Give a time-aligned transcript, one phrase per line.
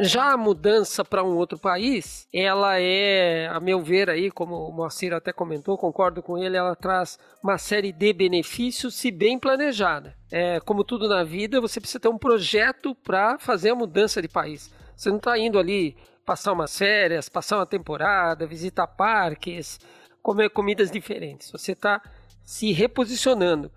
[0.00, 4.70] Já a mudança para um outro país, ela é, a meu ver aí, como o
[4.72, 10.14] Moacir até comentou, concordo com ele, ela traz uma série de benefícios se bem planejada.
[10.30, 14.28] É, como tudo na vida, você precisa ter um projeto para fazer a mudança de
[14.28, 14.70] país.
[14.94, 19.80] Você não está indo ali passar umas férias, passar uma temporada, visitar parques,
[20.22, 21.50] comer comidas diferentes.
[21.50, 22.02] Você está
[22.44, 23.70] se reposicionando.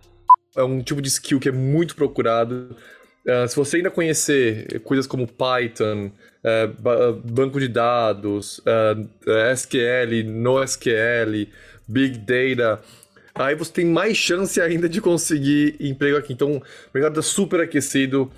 [0.58, 2.76] É um tipo de skill que é muito procurado
[3.28, 6.10] Uh, se você ainda conhecer coisas como Python,
[6.46, 11.50] uh, banco de dados, uh, eh, SQL, NoSQL,
[11.86, 12.82] Big Data,
[13.36, 16.32] aí você tem mais chance ainda de conseguir emprego aqui.
[16.32, 16.62] Então, o
[16.94, 18.32] mercado está super aquecido.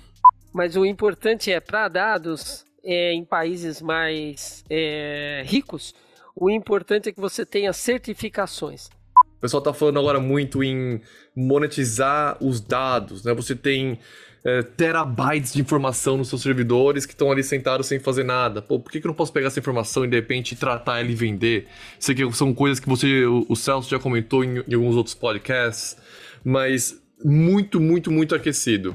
[0.52, 5.94] Mas o importante é, para dados é, em países mais é, ricos,
[6.34, 8.88] o importante é que você tenha certificações.
[9.36, 11.00] O pessoal está falando agora muito em
[11.40, 13.32] monetizar os dados, né?
[13.34, 13.98] Você tem
[14.44, 18.62] é, terabytes de informação nos seus servidores que estão ali sentados sem fazer nada.
[18.62, 21.10] Pô, por que, que eu não posso pegar essa informação e de repente tratar ela
[21.10, 21.66] e vender?
[21.98, 25.96] Sei que são coisas que você, o, Celso já comentou em, em alguns outros podcasts,
[26.44, 28.94] mas muito, muito, muito aquecido.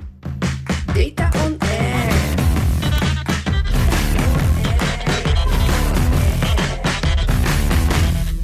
[0.88, 2.06] Data on air.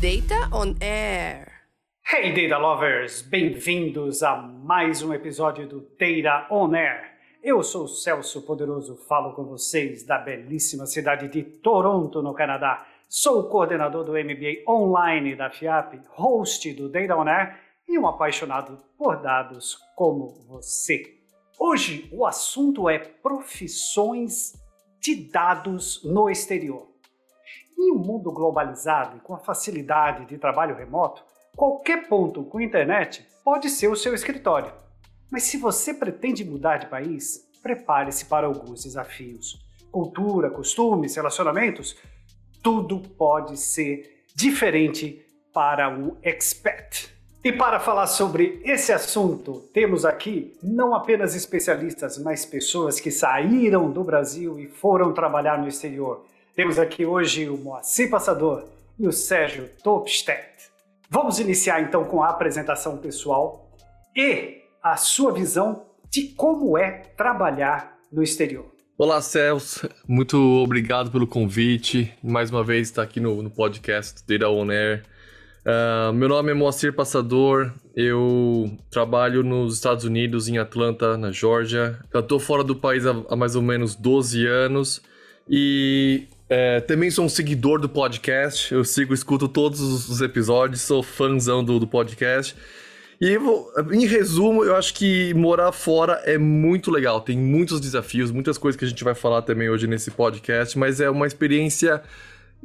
[0.01, 1.50] Data on air.
[2.13, 7.09] Hey Data Lovers, bem-vindos a mais um episódio do Data On Air.
[7.41, 12.85] Eu sou Celso Poderoso, falo com vocês da belíssima cidade de Toronto, no Canadá.
[13.07, 18.77] Sou coordenador do MBA online da FIAP, host do Data On Air e um apaixonado
[18.97, 21.17] por dados como você.
[21.57, 24.51] Hoje o assunto é profissões
[24.99, 26.89] de dados no exterior.
[27.79, 31.30] Em um mundo globalizado e com a facilidade de trabalho remoto,
[31.61, 34.73] Qualquer ponto com internet pode ser o seu escritório.
[35.29, 39.63] Mas se você pretende mudar de país, prepare-se para alguns desafios.
[39.91, 41.95] Cultura, costumes, relacionamentos,
[42.63, 45.23] tudo pode ser diferente
[45.53, 47.13] para o expat.
[47.43, 53.91] E para falar sobre esse assunto, temos aqui não apenas especialistas, mas pessoas que saíram
[53.91, 56.25] do Brasil e foram trabalhar no exterior.
[56.55, 58.65] Temos aqui hoje o Moacir Passador
[58.97, 60.70] e o Sérgio Topstedt.
[61.13, 63.69] Vamos iniciar então com a apresentação pessoal
[64.15, 68.71] e a sua visão de como é trabalhar no exterior.
[68.97, 69.89] Olá, Celso.
[70.07, 72.17] Muito obrigado pelo convite.
[72.23, 75.03] Mais uma vez estar aqui no, no podcast Data On Air.
[75.65, 77.73] Uh, meu nome é Moacir Passador.
[77.93, 81.99] Eu trabalho nos Estados Unidos, em Atlanta, na Georgia.
[82.13, 85.01] Eu estou fora do país há, há mais ou menos 12 anos.
[85.49, 88.73] E é, também sou um seguidor do podcast.
[88.73, 92.53] Eu sigo, escuto todos os episódios, sou fãzão do, do podcast.
[93.21, 93.37] E
[93.93, 97.21] em resumo, eu acho que morar fora é muito legal.
[97.21, 100.99] Tem muitos desafios, muitas coisas que a gente vai falar também hoje nesse podcast, mas
[100.99, 102.03] é uma experiência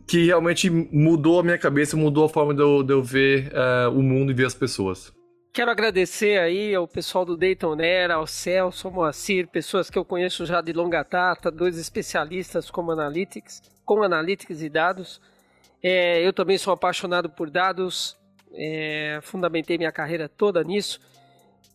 [0.05, 3.97] que realmente mudou a minha cabeça, mudou a forma de eu, de eu ver uh,
[3.97, 5.13] o mundo e ver as pessoas.
[5.53, 10.05] Quero agradecer aí ao pessoal do Dayton Era, ao Celso, ao Moacir, pessoas que eu
[10.05, 15.21] conheço já de longa data, dois especialistas como Analytics com analytics e dados.
[15.83, 18.17] É, eu também sou apaixonado por dados,
[18.53, 21.01] é, fundamentei minha carreira toda nisso.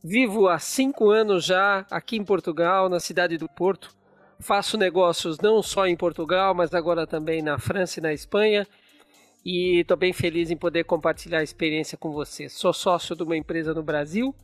[0.04, 3.96] Vivo há cinco anos já aqui em Portugal, na cidade do Porto.
[4.40, 8.68] Faço negócios não só em Portugal, mas agora também na França e na Espanha.
[9.46, 12.50] E estou bem feliz em poder compartilhar a experiência com você.
[12.50, 14.36] Sou sócio de uma empresa no Brasil,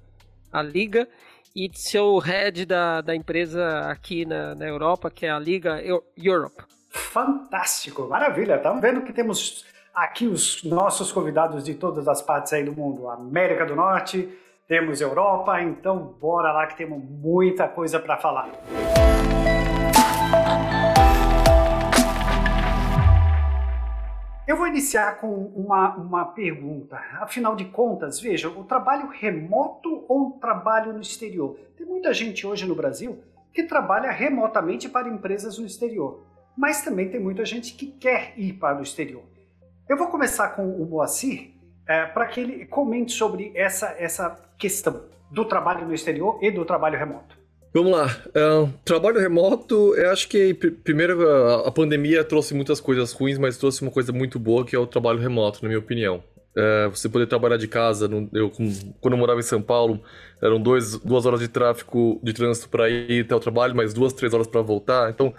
[0.52, 1.08] a Liga,
[1.56, 5.82] e sou head da, da empresa aqui na, na Europa, que é a Liga
[6.16, 6.77] Europe.
[6.98, 8.56] Fantástico, maravilha.
[8.56, 13.08] Estamos vendo que temos aqui os nossos convidados de todas as partes aí do mundo.
[13.10, 14.30] América do Norte,
[14.68, 18.50] temos Europa, então bora lá que temos muita coisa para falar.
[24.48, 27.00] Eu vou iniciar com uma, uma pergunta.
[27.20, 31.58] Afinal de contas, veja, o trabalho remoto ou o trabalho no exterior?
[31.78, 33.24] Tem muita gente hoje no Brasil
[33.54, 36.27] que trabalha remotamente para empresas no exterior
[36.58, 39.24] mas também tem muita gente que quer ir para o exterior.
[39.88, 41.52] Eu vou começar com o Moacir
[41.88, 46.66] é, para que ele comente sobre essa, essa questão do trabalho no exterior e do
[46.66, 47.38] trabalho remoto.
[47.74, 48.08] Vamos lá.
[48.30, 51.30] Uh, trabalho remoto, eu acho que primeiro
[51.66, 54.88] a, pandemia trouxe muitas coisas ruins, mas trouxe uma coisa muito boa que é o
[54.88, 56.24] trabalho remoto, na minha opinião.
[56.58, 58.50] Uh, você poder trabalhar de casa, eu,
[59.00, 60.02] quando eu morava em São Paulo,
[60.42, 64.12] eram dois, duas horas de tráfego, de trânsito para ir até o trabalho, mais duas,
[64.12, 65.12] três horas para voltar.
[65.12, 65.32] Então,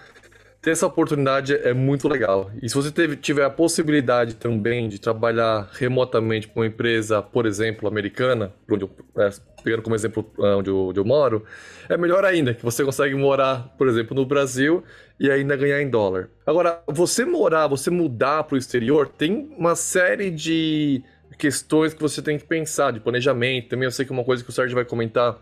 [0.61, 2.51] ter essa oportunidade é muito legal.
[2.61, 7.45] E se você teve, tiver a possibilidade também de trabalhar remotamente com uma empresa, por
[7.45, 9.29] exemplo, americana, onde eu, é,
[9.63, 11.45] pegando como exemplo é, onde eu, onde eu moro,
[11.87, 14.83] é melhor ainda, que você consegue morar, por exemplo, no Brasil
[15.17, 16.29] e ainda ganhar em dólar.
[16.45, 21.01] Agora, você morar, você mudar para o exterior, tem uma série de
[21.37, 23.69] questões que você tem que pensar, de planejamento.
[23.69, 25.37] Também eu sei que é uma coisa que o Sérgio vai comentar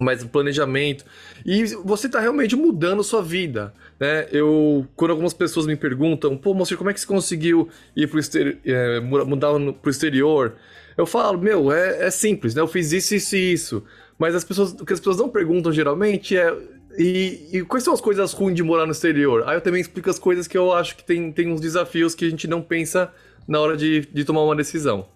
[0.00, 1.04] mais planejamento.
[1.44, 4.26] E você está realmente mudando sua vida, né?
[4.32, 8.18] Eu, quando algumas pessoas me perguntam, pô, moço, como é que você conseguiu ir pro
[8.18, 9.50] exterior, é, mudar
[9.82, 10.56] pro exterior?
[10.96, 12.62] Eu falo, meu, é, é, simples, né?
[12.62, 13.84] Eu fiz isso, isso e isso.
[14.18, 16.56] Mas as pessoas, o que as pessoas não perguntam geralmente é
[16.98, 19.44] e, e, quais são as coisas ruins de morar no exterior?
[19.46, 22.24] Aí eu também explico as coisas que eu acho que tem, tem uns desafios que
[22.24, 23.12] a gente não pensa
[23.46, 25.06] na hora de, de tomar uma decisão.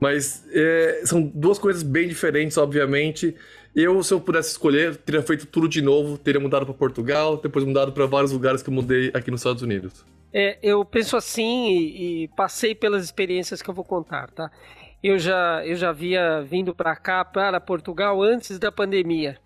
[0.00, 3.36] Mas é, são duas coisas bem diferentes, obviamente.
[3.74, 7.64] Eu, se eu pudesse escolher, teria feito tudo de novo, teria mudado para Portugal, depois
[7.64, 10.04] mudado para vários lugares que eu mudei aqui nos Estados Unidos.
[10.32, 14.50] É, eu penso assim e, e, passei pelas experiências que eu vou contar, tá?
[15.02, 19.38] Eu já, eu já havia vindo para cá, para Portugal, antes da pandemia.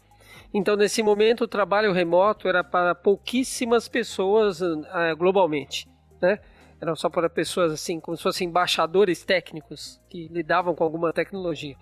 [0.53, 5.89] Então, nesse momento, o trabalho remoto era para pouquíssimas pessoas uh, globalmente,
[6.21, 6.39] né?
[6.81, 11.77] Eram só para pessoas assim, como se fossem embaixadores técnicos que lidavam com alguma tecnologia.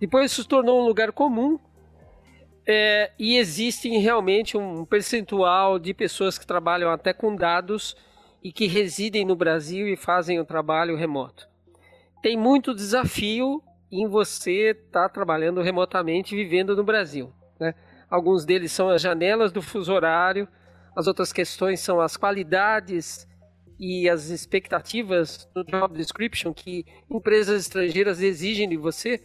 [0.00, 1.58] Depois isso se tornou um lugar comum
[2.66, 7.96] é, e existe realmente um percentual de pessoas que trabalham até com dados
[8.42, 11.48] e que residem no Brasil e fazem o trabalho remoto.
[12.22, 17.32] Tem muito desafio em você estar tá trabalhando remotamente vivendo no Brasil.
[17.58, 17.74] Né?
[18.08, 20.48] Alguns deles são as janelas do fuso horário,
[20.94, 23.26] as outras questões são as qualidades
[23.78, 29.24] e as expectativas do job description que empresas estrangeiras exigem de você,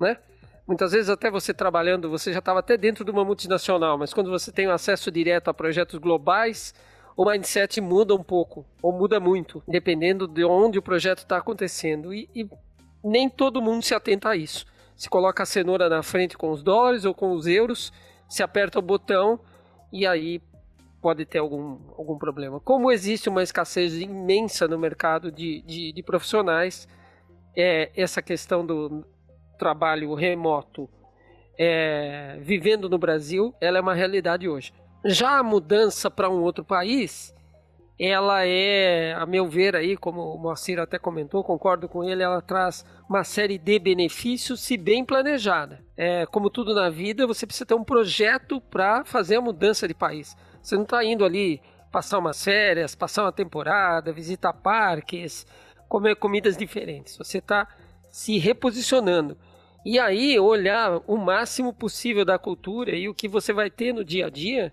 [0.00, 0.16] né?
[0.66, 4.30] Muitas vezes até você trabalhando, você já estava até dentro de uma multinacional, mas quando
[4.30, 6.74] você tem acesso direto a projetos globais,
[7.14, 12.14] o mindset muda um pouco, ou muda muito, dependendo de onde o projeto está acontecendo.
[12.14, 12.48] E, e,
[13.04, 14.64] nem todo mundo se atenta a isso.
[14.96, 17.92] Se coloca a cenoura na frente com os dólares ou com os euros,
[18.26, 19.38] se aperta o botão
[19.92, 20.40] e aí
[21.02, 22.58] pode ter algum, algum problema.
[22.58, 26.88] Como existe uma escassez imensa no mercado de, de, de profissionais,
[27.54, 29.04] é, essa questão do
[29.58, 30.88] trabalho remoto
[31.58, 34.72] é, vivendo no Brasil, ela é uma realidade hoje.
[35.04, 37.34] Já a mudança para um outro país,
[37.98, 42.40] ela é, a meu ver aí, como o Moacir até comentou, concordo com ele, ela
[42.40, 45.84] traz uma série de benefícios se bem planejada.
[45.96, 49.94] É, como tudo na vida, você precisa ter um projeto para fazer a mudança de
[49.94, 50.36] país.
[50.60, 51.60] Você não está indo ali
[51.92, 55.46] passar umas férias, passar uma temporada, visitar parques,
[55.88, 57.16] comer comidas diferentes.
[57.16, 57.68] Você está
[58.14, 59.36] se reposicionando.
[59.84, 64.04] E aí olhar o máximo possível da cultura e o que você vai ter no
[64.04, 64.72] dia a dia,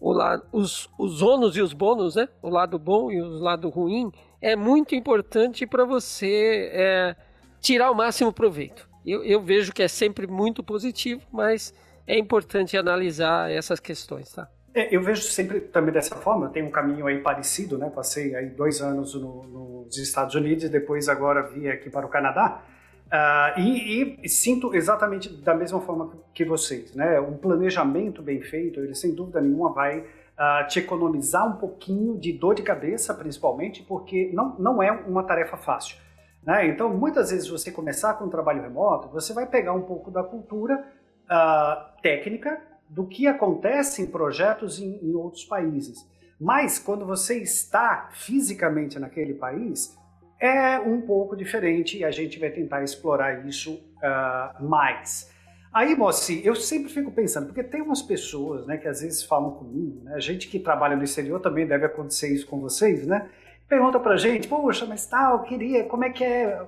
[0.00, 2.28] o lado, os, os ônus e os bônus, né?
[2.40, 7.16] O lado bom e o lado ruim, é muito importante para você é,
[7.60, 8.88] tirar o máximo proveito.
[9.04, 11.74] Eu, eu vejo que é sempre muito positivo, mas
[12.06, 14.48] é importante analisar essas questões, tá?
[14.78, 17.90] É, eu vejo sempre também dessa forma, tem um caminho aí parecido, né?
[17.90, 22.08] Passei aí dois anos no, nos Estados Unidos e depois agora vim aqui para o
[22.08, 22.62] Canadá.
[23.08, 27.18] Uh, e, e, sinto exatamente da mesma forma que vocês, né?
[27.18, 32.32] Um planejamento bem feito, ele sem dúvida nenhuma vai uh, te economizar um pouquinho de
[32.32, 35.96] dor de cabeça, principalmente, porque não, não é uma tarefa fácil.
[36.40, 36.68] Né?
[36.68, 40.22] Então, muitas vezes você começar com um trabalho remoto, você vai pegar um pouco da
[40.22, 40.84] cultura
[41.24, 46.06] uh, técnica do que acontece em projetos em, em outros países.
[46.40, 49.96] Mas quando você está fisicamente naquele país,
[50.40, 55.30] é um pouco diferente e a gente vai tentar explorar isso uh, mais.
[55.72, 59.50] Aí, Moacir, eu sempre fico pensando, porque tem umas pessoas né, que às vezes falam
[59.50, 63.28] comigo, né, gente que trabalha no exterior também deve acontecer isso com vocês, né?
[63.68, 66.58] Pergunta pra gente, poxa, mas tal, eu queria, como é que é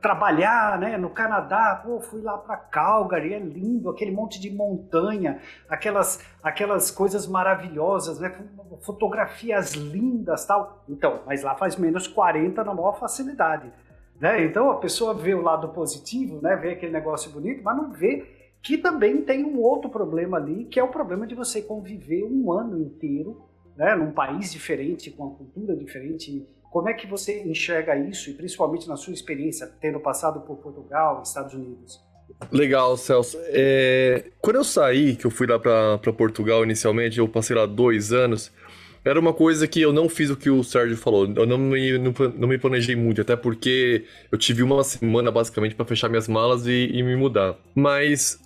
[0.00, 5.40] trabalhar né, no Canadá, pô, fui lá para Calgary, é lindo, aquele monte de montanha,
[5.68, 8.32] aquelas, aquelas coisas maravilhosas, né,
[8.82, 10.84] fotografias lindas tal.
[10.88, 13.72] Então, mas lá faz menos 40 na maior facilidade.
[14.20, 14.44] Né?
[14.44, 18.24] Então a pessoa vê o lado positivo, né, vê aquele negócio bonito, mas não vê
[18.62, 22.50] que também tem um outro problema ali, que é o problema de você conviver um
[22.52, 23.42] ano inteiro
[23.76, 28.34] né, num país diferente, com uma cultura diferente, como é que você enxerga isso, e
[28.34, 31.98] principalmente na sua experiência, tendo passado por Portugal, Estados Unidos?
[32.52, 33.38] Legal, Celso.
[33.44, 34.24] É...
[34.42, 38.52] Quando eu saí, que eu fui lá para Portugal inicialmente, eu passei lá dois anos,
[39.02, 41.26] era uma coisa que eu não fiz o que o Sérgio falou.
[41.34, 45.74] Eu não me, não, não me planejei muito, até porque eu tive uma semana basicamente
[45.74, 47.56] para fechar minhas malas e, e, me mudar.
[47.74, 48.38] Mas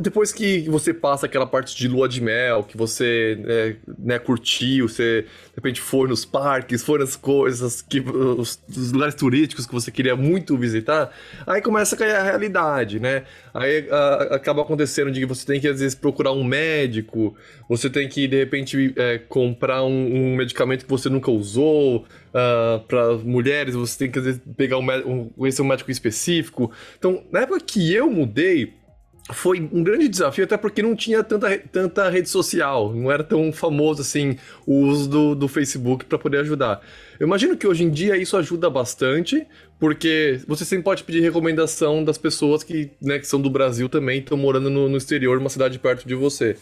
[0.00, 4.88] depois que você passa aquela parte de lua de mel, que você é, né, curtiu,
[4.88, 9.72] você de repente foi nos parques, foi nas coisas, que, os, os, lugares turísticos que
[9.72, 11.10] você queria muito visitar,
[11.46, 13.22] aí começa a cair a realidade, né?
[13.54, 17.34] Aí a, acaba acontecendo de que você tem que às vezes procurar um médico,
[17.68, 22.04] você tem que de repente é, comprar um, um, medicamento que você nunca usou, uh,
[22.34, 26.70] ah, para mulheres você tem que às vezes pegar um, um, conhecer um médico específico.
[26.98, 28.83] Então, na época que eu mudei,
[29.32, 33.50] foi um grande desafio, até porque não tinha tanta, tanta rede social, não era tão
[33.52, 36.82] famoso assim o uso do, do Facebook para poder ajudar.
[37.18, 39.46] Eu imagino que hoje em dia isso ajuda bastante,
[39.78, 44.18] porque você sempre pode pedir recomendação das pessoas que, né, que são do Brasil também,
[44.18, 46.56] estão morando no, no exterior, uma cidade perto de você.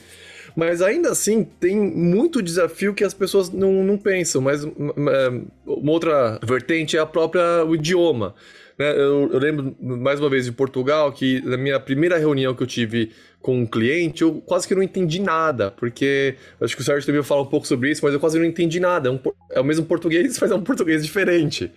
[0.55, 4.41] Mas ainda assim, tem muito desafio que as pessoas não, não pensam.
[4.43, 8.35] Mas uma outra vertente é a própria o idioma.
[8.83, 8.91] Né?
[8.97, 12.67] Eu, eu, lembro, mais uma vez, de Portugal, que na minha primeira reunião que eu
[12.67, 17.07] tive com um cliente, eu quase que não entendi nada, porque acho que o Sérgio
[17.07, 19.09] também fala um pouco sobre isso, mas eu quase não entendi nada.
[19.09, 19.21] É, um,
[19.51, 21.71] é o mesmo português, mas é um português diferente.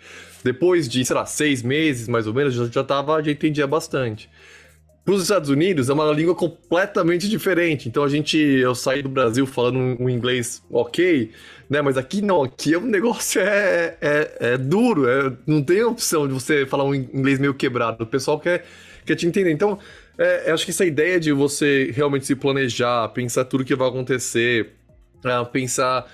[0.44, 4.28] Depois de, sei lá, seis meses, mais ou menos, já, já, tava, já entendia bastante.
[5.06, 7.88] Para os Estados Unidos é uma língua completamente diferente.
[7.88, 11.30] Então a gente, eu saí do Brasil falando um inglês ok,
[11.70, 11.80] né?
[11.80, 16.34] Mas aqui não, aqui o negócio é, é, é duro, é, não tem opção de
[16.34, 18.04] você falar um inglês meio quebrado.
[18.04, 18.66] O pessoal quer,
[19.06, 19.52] quer te entender.
[19.52, 19.78] Então,
[20.18, 24.72] é, acho que essa ideia de você realmente se planejar, pensar tudo que vai acontecer,
[25.26, 26.08] Uh, pensar,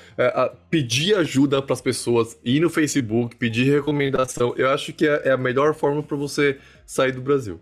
[0.69, 5.31] pedir ajuda para as pessoas, ir no Facebook, pedir recomendação, eu acho que é, é
[5.31, 7.59] a melhor forma para você sair do Brasil.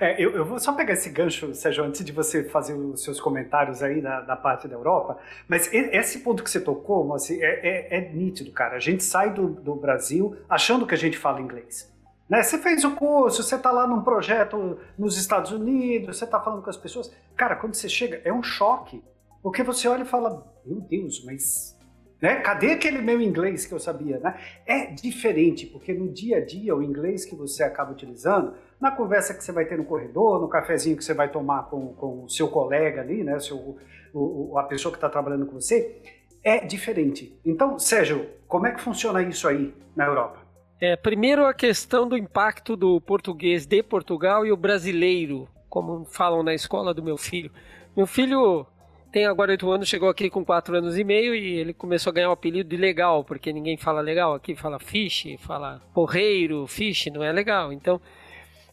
[0.00, 3.20] É, eu, eu, vou só pegar esse gancho, Sérgio, antes de você fazer os seus
[3.20, 7.98] comentários aí da, da parte da Europa, mas esse ponto que você tocou, é, é,
[7.98, 8.76] é nítido, cara.
[8.76, 11.92] A gente sai do, do Brasil achando que a gente fala inglês.
[12.28, 12.42] Né?
[12.42, 16.62] Você fez o curso, você está lá num projeto nos Estados Unidos, você está falando
[16.62, 17.12] com as pessoas.
[17.36, 19.02] Cara, quando você chega, é um choque.
[19.42, 21.76] Porque você olha e fala, meu Deus, mas
[22.22, 22.36] né?
[22.36, 24.20] Cadê aquele meu inglês que eu sabia?
[24.20, 24.38] Né?
[24.64, 29.34] É diferente, porque no dia a dia, o inglês que você acaba utilizando, na conversa
[29.34, 32.30] que você vai ter no corredor, no cafezinho que você vai tomar com, com o
[32.30, 33.40] seu colega ali, né?
[33.40, 33.76] Seu,
[34.14, 36.00] o, a pessoa que está trabalhando com você,
[36.44, 37.36] é diferente.
[37.44, 40.38] Então, Sérgio, como é que funciona isso aí na Europa?
[40.80, 46.42] É, primeiro a questão do impacto do português de Portugal e o brasileiro, como falam
[46.42, 47.50] na escola do meu filho.
[47.96, 48.66] Meu filho
[49.12, 52.14] tem agora oito anos, chegou aqui com quatro anos e meio e ele começou a
[52.14, 57.06] ganhar o apelido de legal, porque ninguém fala legal aqui, fala fish, fala porreiro, fish,
[57.12, 57.72] não é legal.
[57.72, 58.00] Então,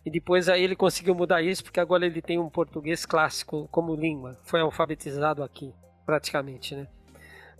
[0.05, 3.93] e depois aí ele conseguiu mudar isso, porque agora ele tem um português clássico como
[3.93, 4.39] língua.
[4.43, 5.73] Foi alfabetizado aqui,
[6.05, 6.87] praticamente, né?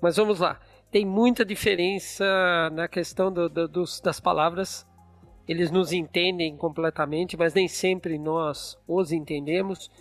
[0.01, 0.57] Mas vamos lá.
[0.89, 2.25] Tem muita diferença
[2.71, 4.88] na questão do, do, dos, das palavras.
[5.45, 9.91] Eles nos entendem completamente, mas nem sempre nós os entendemos.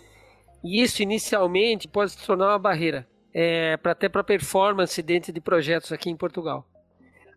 [0.63, 5.39] E isso inicialmente pode se tornar uma barreira, é, para até para performance dentro de
[5.39, 6.67] projetos aqui em Portugal.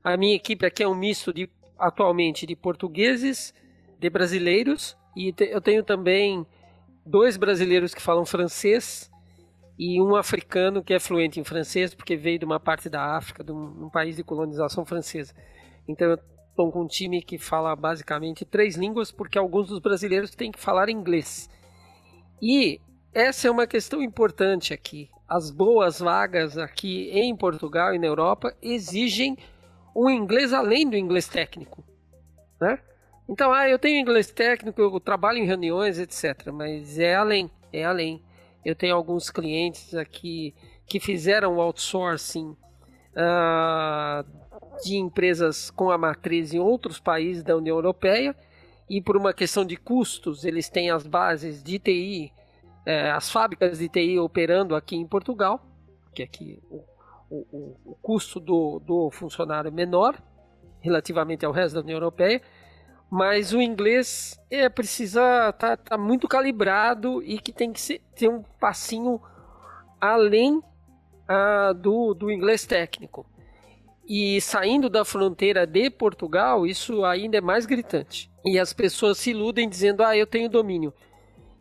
[0.03, 1.49] A minha equipe aqui é um misto de
[1.79, 3.55] atualmente de portugueses,
[3.99, 6.45] de brasileiros e te, eu tenho também
[7.07, 9.11] dois brasileiros que falam francês
[9.79, 13.45] e um africano que é fluente em francês porque veio de uma parte da África,
[13.45, 15.35] de um, um país de colonização francesa.
[15.87, 16.19] Então eu
[16.51, 20.59] estou com um time que fala basicamente três línguas porque alguns dos brasileiros têm que
[20.59, 21.49] falar inglês.
[22.41, 22.81] E
[23.15, 25.11] essa é uma questão importante aqui.
[25.29, 29.37] As boas vagas aqui em Portugal e na Europa exigem
[29.95, 31.85] um inglês além do inglês técnico,
[32.61, 32.79] né?
[33.29, 36.51] Então, ah, eu tenho inglês técnico, eu trabalho em reuniões, etc.
[36.53, 38.23] Mas é além, é além.
[38.65, 40.55] Eu tenho alguns clientes aqui
[40.87, 42.57] que fizeram outsourcing
[43.17, 44.25] uh,
[44.83, 48.37] de empresas com a matriz em outros países da União Europeia
[48.89, 52.33] e por uma questão de custos, eles têm as bases de TI
[52.85, 55.65] é, as fábricas de TI operando aqui em Portugal,
[56.15, 56.85] que aqui o,
[57.31, 60.21] o, o custo do, do funcionário é menor
[60.81, 62.43] relativamente ao resto da União Europeia,
[63.11, 68.29] mas o inglês é precisa tá, tá muito calibrado e que tem que ser, ter
[68.29, 69.21] um passinho
[70.01, 70.61] além
[71.29, 73.27] ah, do, do inglês técnico.
[74.09, 78.31] E saindo da fronteira de Portugal, isso ainda é mais gritante.
[78.45, 80.93] E as pessoas se iludem dizendo: "Ah, eu tenho domínio".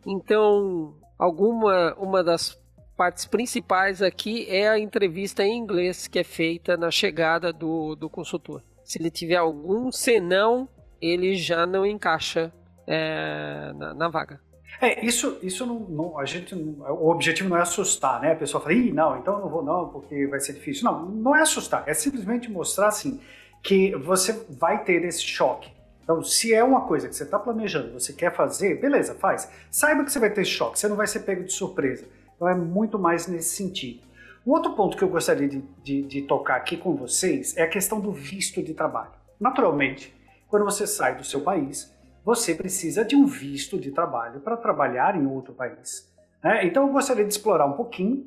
[0.04, 2.60] Então, alguma uma das
[2.96, 8.08] partes principais aqui é a entrevista em inglês que é feita na chegada do, do
[8.08, 8.62] consultor.
[8.84, 10.68] Se ele tiver algum senão,
[11.00, 12.52] ele já não encaixa
[12.86, 14.40] é, na, na, vaga.
[14.80, 18.32] É, isso, isso não, não, a gente, o objetivo não é assustar, né?
[18.32, 20.84] A pessoa fala, Ih, não, então eu não vou não, porque vai ser difícil.
[20.84, 23.20] Não, não é assustar, é simplesmente mostrar assim
[23.62, 25.70] que você vai ter esse choque
[26.02, 29.48] Então, se é uma coisa que você está planejando, você quer fazer, beleza, faz.
[29.70, 32.04] Saiba que você vai ter choque, você não vai ser pego de surpresa.
[32.34, 34.00] Então, é muito mais nesse sentido.
[34.44, 37.68] Um outro ponto que eu gostaria de, de, de tocar aqui com vocês é a
[37.68, 39.12] questão do visto de trabalho.
[39.38, 40.12] Naturalmente,
[40.48, 41.94] quando você sai do seu país,
[42.24, 46.12] você precisa de um visto de trabalho para trabalhar em outro país.
[46.42, 46.66] Né?
[46.66, 48.26] Então, eu gostaria de explorar um pouquinho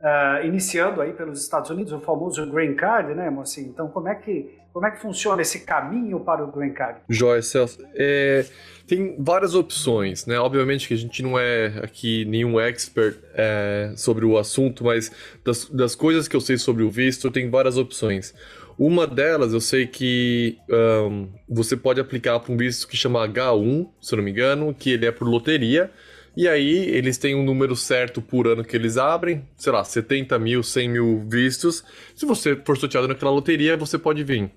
[0.00, 3.68] Uh, iniciando aí pelos Estados Unidos, o famoso Green Card, né, Mocinho?
[3.68, 7.00] Então, como é que, como é que funciona esse caminho para o Green Card?
[7.08, 7.84] Joia, Celso.
[7.94, 8.44] É,
[8.86, 10.38] tem várias opções, né?
[10.38, 15.10] Obviamente que a gente não é aqui nenhum expert é, sobre o assunto, mas
[15.44, 18.32] das, das coisas que eu sei sobre o visto, tem várias opções.
[18.78, 23.88] Uma delas, eu sei que um, você pode aplicar para um visto que chama H1,
[24.00, 25.90] se eu não me engano, que ele é por loteria,
[26.38, 30.38] e aí eles têm um número certo por ano que eles abrem, sei lá, 70
[30.38, 31.82] mil, 100 mil vistos.
[32.14, 34.48] Se você for sorteado naquela loteria, você pode vir.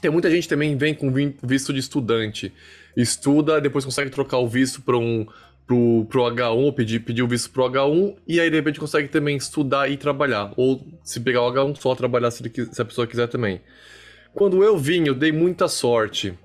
[0.00, 2.52] Tem muita gente também vem com visto de estudante.
[2.96, 5.24] Estuda, depois consegue trocar o visto para um
[5.64, 9.36] pro, pro H1, pedir, pedir o visto pro H1, e aí de repente consegue também
[9.36, 10.52] estudar e trabalhar.
[10.56, 13.60] Ou se pegar o H1, só trabalhar se, ele, se a pessoa quiser também.
[14.34, 16.36] Quando eu vim, eu dei muita sorte.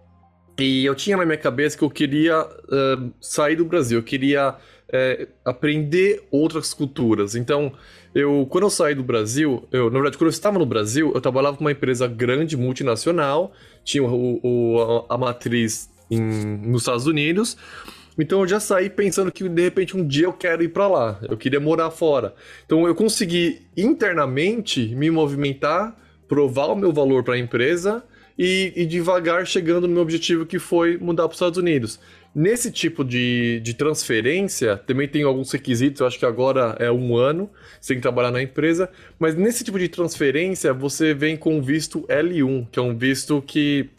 [0.59, 4.51] E eu tinha na minha cabeça que eu queria uh, sair do Brasil, eu queria
[4.51, 7.35] uh, aprender outras culturas.
[7.35, 7.71] Então,
[8.13, 11.21] eu quando eu saí do Brasil, eu, na verdade, quando eu estava no Brasil, eu
[11.21, 17.05] trabalhava com uma empresa grande, multinacional, tinha o, o a, a, matriz em, nos Estados
[17.05, 17.55] Unidos.
[18.17, 21.19] Então eu já saí pensando que de repente um dia eu quero ir para lá,
[21.29, 22.33] eu queria morar fora.
[22.65, 25.95] Então eu consegui internamente me movimentar,
[26.27, 28.03] provar o meu valor para a empresa
[28.37, 31.99] e, e devagar chegando no meu objetivo que foi mudar para os Estados Unidos.
[32.35, 37.17] Nesse tipo de, de transferência, também tem alguns requisitos, eu acho que agora é um
[37.17, 37.49] ano,
[37.81, 42.01] você tem que trabalhar na empresa, mas nesse tipo de transferência você vem com visto
[42.03, 43.89] L1, que é um visto que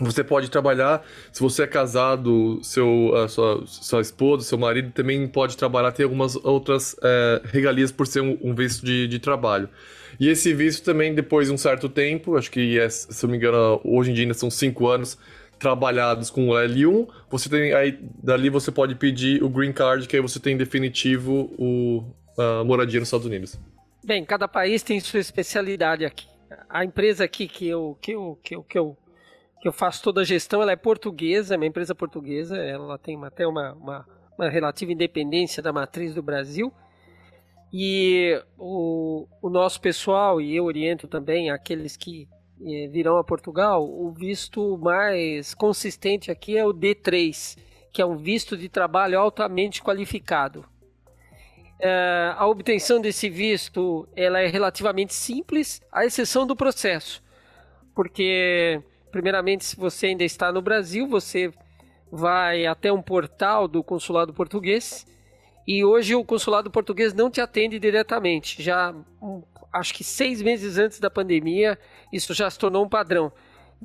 [0.00, 5.26] você pode trabalhar, se você é casado, seu, a sua, sua esposa, seu marido também
[5.28, 9.68] pode trabalhar, tem algumas outras é, regalias por ser um, um visto de, de trabalho.
[10.18, 13.36] E esse visto também, depois de um certo tempo, acho que, é, se eu me
[13.36, 15.18] engano, hoje em dia ainda são cinco anos
[15.58, 20.16] trabalhados com o L1, você tem aí, dali você pode pedir o Green Card, que
[20.16, 22.04] aí você tem definitivo o,
[22.36, 23.58] a moradia nos Estados Unidos.
[24.04, 26.26] Bem, cada país tem sua especialidade aqui.
[26.68, 28.96] A empresa aqui que eu, que eu, que eu, que eu,
[29.60, 33.16] que eu faço toda a gestão, ela é portuguesa, é uma empresa portuguesa, ela tem
[33.24, 36.72] até uma, uma, uma relativa independência da matriz do Brasil,
[37.72, 42.28] e o, o nosso pessoal, e eu oriento também aqueles que
[42.60, 47.56] eh, virão a Portugal, o visto mais consistente aqui é o D3,
[47.90, 50.64] que é um visto de trabalho altamente qualificado.
[51.80, 57.22] É, a obtenção desse visto ela é relativamente simples, à exceção do processo,
[57.94, 58.80] porque
[59.10, 61.52] primeiramente se você ainda está no Brasil, você
[62.10, 65.06] vai até um portal do consulado português
[65.66, 68.62] e hoje o consulado português não te atende diretamente.
[68.62, 71.78] Já um, acho que seis meses antes da pandemia,
[72.12, 73.32] isso já se tornou um padrão.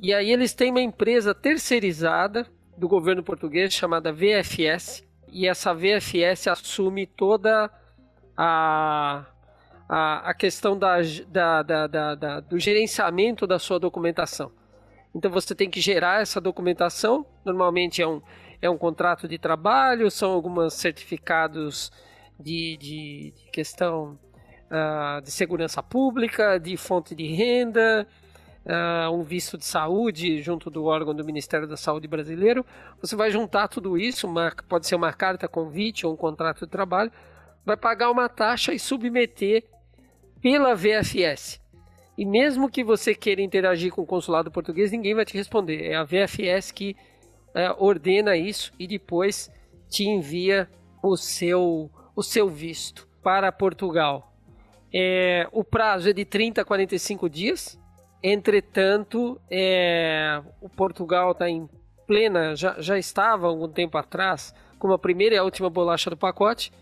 [0.00, 5.04] E aí eles têm uma empresa terceirizada do governo português chamada VFS.
[5.30, 7.70] E essa VFS assume toda
[8.36, 9.26] a,
[9.88, 10.96] a, a questão da,
[11.28, 14.52] da, da, da, do gerenciamento da sua documentação.
[15.14, 17.26] Então você tem que gerar essa documentação.
[17.44, 18.22] Normalmente é um,
[18.60, 21.92] é um contrato de trabalho, são alguns certificados
[22.38, 24.18] de, de, de questão
[24.68, 28.06] uh, de segurança pública, de fonte de renda,
[28.64, 32.64] uh, um visto de saúde junto do órgão do Ministério da Saúde brasileiro.
[33.00, 36.70] Você vai juntar tudo isso, uma, pode ser uma carta convite ou um contrato de
[36.70, 37.12] trabalho,
[37.64, 39.64] vai pagar uma taxa e submeter
[40.40, 41.60] pela VFS.
[42.16, 45.84] E mesmo que você queira interagir com o consulado português, ninguém vai te responder.
[45.84, 46.96] É a VFS que
[47.54, 49.50] é, ordena isso e depois
[49.88, 50.68] te envia
[51.02, 54.32] o seu, o seu visto para Portugal.
[54.92, 57.78] É, o prazo é de 30 a 45 dias.
[58.22, 61.68] Entretanto, é, o Portugal está em
[62.06, 66.16] plena, já, já estava algum tempo atrás, como a primeira e a última bolacha do
[66.16, 66.72] pacote,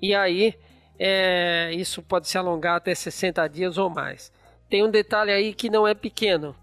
[0.00, 0.54] e aí
[0.98, 4.32] é, isso pode se alongar até 60 dias ou mais.
[4.68, 6.56] Tem um detalhe aí que não é pequeno.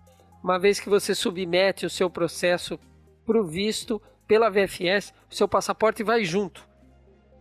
[0.43, 2.80] Uma vez que você submete o seu processo
[3.28, 6.66] para o visto pela VFS, o seu passaporte vai junto.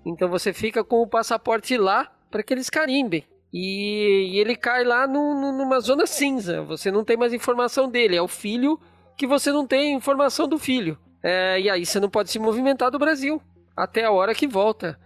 [0.05, 3.25] Então você fica com o passaporte lá para que eles carimbem.
[3.53, 6.63] E, e ele cai lá no, no, numa zona cinza.
[6.63, 8.17] Você não tem mais informação dele.
[8.17, 8.79] É o filho
[9.17, 10.99] que você não tem informação do filho.
[11.23, 13.41] É, e aí você não pode se movimentar do Brasil
[13.77, 14.99] até a hora que volta,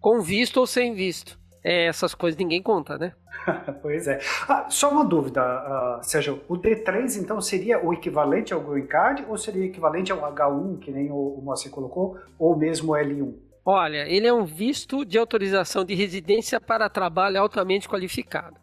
[0.00, 1.38] com visto ou sem visto.
[1.64, 3.12] É, essas coisas ninguém conta, né?
[3.80, 4.18] pois é.
[4.48, 6.40] Ah, só uma dúvida, uh, Sérgio.
[6.48, 10.90] O D3, então, seria o equivalente ao Green Card ou seria equivalente ao H1, que
[10.90, 13.34] nem o, o Moacir colocou, ou mesmo o L1?
[13.64, 18.56] Olha, ele é um visto de autorização de residência para trabalho altamente qualificado.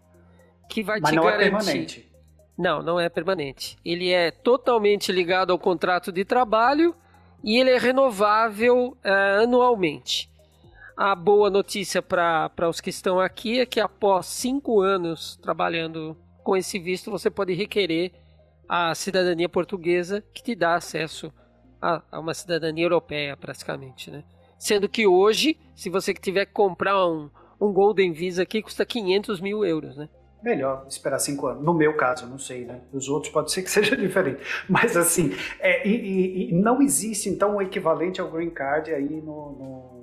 [0.69, 1.45] Que vai Mas te não garantir...
[1.45, 2.11] é permanente.
[2.57, 3.77] Não, não é permanente.
[3.85, 6.93] Ele é totalmente ligado ao contrato de trabalho
[7.41, 10.28] e ele é renovável uh, anualmente.
[11.01, 16.57] A boa notícia para os que estão aqui é que após cinco anos trabalhando com
[16.57, 18.11] esse visto, você pode requerer
[18.67, 21.31] a cidadania portuguesa, que te dá acesso
[21.81, 24.25] a, a uma cidadania europeia, praticamente, né?
[24.57, 27.29] Sendo que hoje, se você tiver que comprar um,
[27.61, 30.09] um Golden Visa aqui, custa 500 mil euros, né?
[30.43, 31.63] Melhor esperar cinco anos.
[31.63, 32.81] No meu caso, não sei, né?
[32.91, 34.41] Dos outros pode ser que seja diferente.
[34.67, 39.51] Mas assim, é, e, e, não existe então um equivalente ao Green Card aí no,
[39.53, 39.98] no,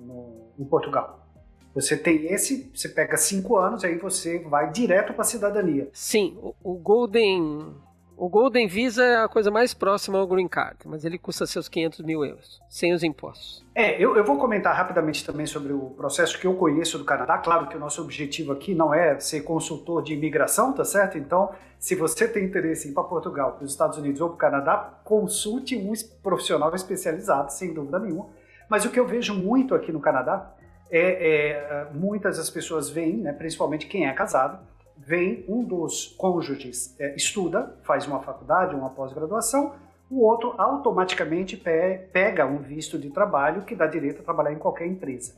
[0.58, 1.26] em Portugal.
[1.74, 5.88] Você tem esse, você pega cinco anos, aí você vai direto para a cidadania.
[5.92, 7.74] Sim, o, o Golden
[8.18, 11.68] o Golden Visa é a coisa mais próxima ao Green Card, mas ele custa seus
[11.68, 13.62] 500 mil euros, sem os impostos.
[13.74, 17.36] É, eu, eu, vou comentar rapidamente também sobre o processo que eu conheço do Canadá.
[17.36, 21.18] Claro que o nosso objetivo aqui não é ser consultor de imigração, tá certo?
[21.18, 24.34] Então, se você tem interesse em ir para Portugal, para os Estados Unidos ou para
[24.34, 25.92] o Canadá, consulte um
[26.22, 28.28] profissional especializado, sem dúvida nenhuma.
[28.68, 30.52] Mas o que eu vejo muito aqui no Canadá
[30.90, 34.58] é, é muitas das pessoas veem, né, principalmente quem é casado,
[34.96, 39.74] vem um dos cônjuges é, estuda, faz uma faculdade, uma pós-graduação,
[40.10, 44.58] o outro automaticamente pe pega um visto de trabalho que dá direito a trabalhar em
[44.58, 45.34] qualquer empresa.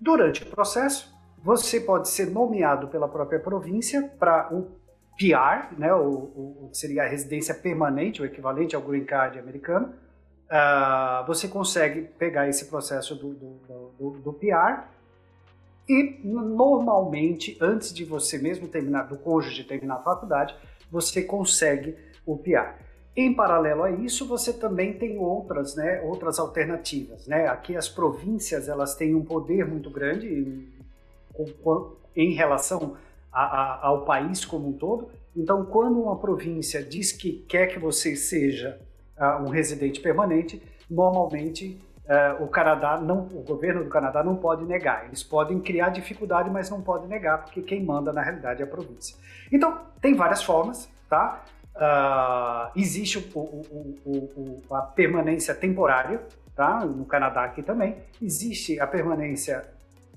[0.00, 4.78] Durante o processo, você pode ser nomeado pela própria província para o
[5.18, 9.92] PR, né, o, o, seria a residência permanente, o equivalente ao green card americano.
[10.50, 14.88] Uh, você consegue pegar esse processo do, do, do, do PR
[15.88, 20.54] e normalmente, antes de você mesmo terminar, do cônjuge terminar a faculdade,
[20.90, 22.74] você consegue o PR.
[23.16, 27.26] Em paralelo a isso, você também tem outras, né, outras alternativas.
[27.26, 27.48] Né?
[27.48, 30.68] Aqui as províncias elas têm um poder muito grande em,
[32.14, 32.96] em relação
[33.32, 35.10] a, a, ao país como um todo.
[35.34, 38.78] Então, quando uma província diz que quer que você seja
[39.20, 44.64] uh, um residente permanente, normalmente Uh, o Canadá não, o governo do Canadá não pode
[44.64, 45.04] negar.
[45.04, 48.66] Eles podem criar dificuldade, mas não podem negar, porque quem manda na realidade é a
[48.66, 49.14] província.
[49.52, 51.44] Então tem várias formas, tá?
[51.76, 56.22] Uh, existe o, o, o, a permanência temporária,
[56.56, 56.82] tá?
[56.82, 59.66] No Canadá aqui também existe a permanência,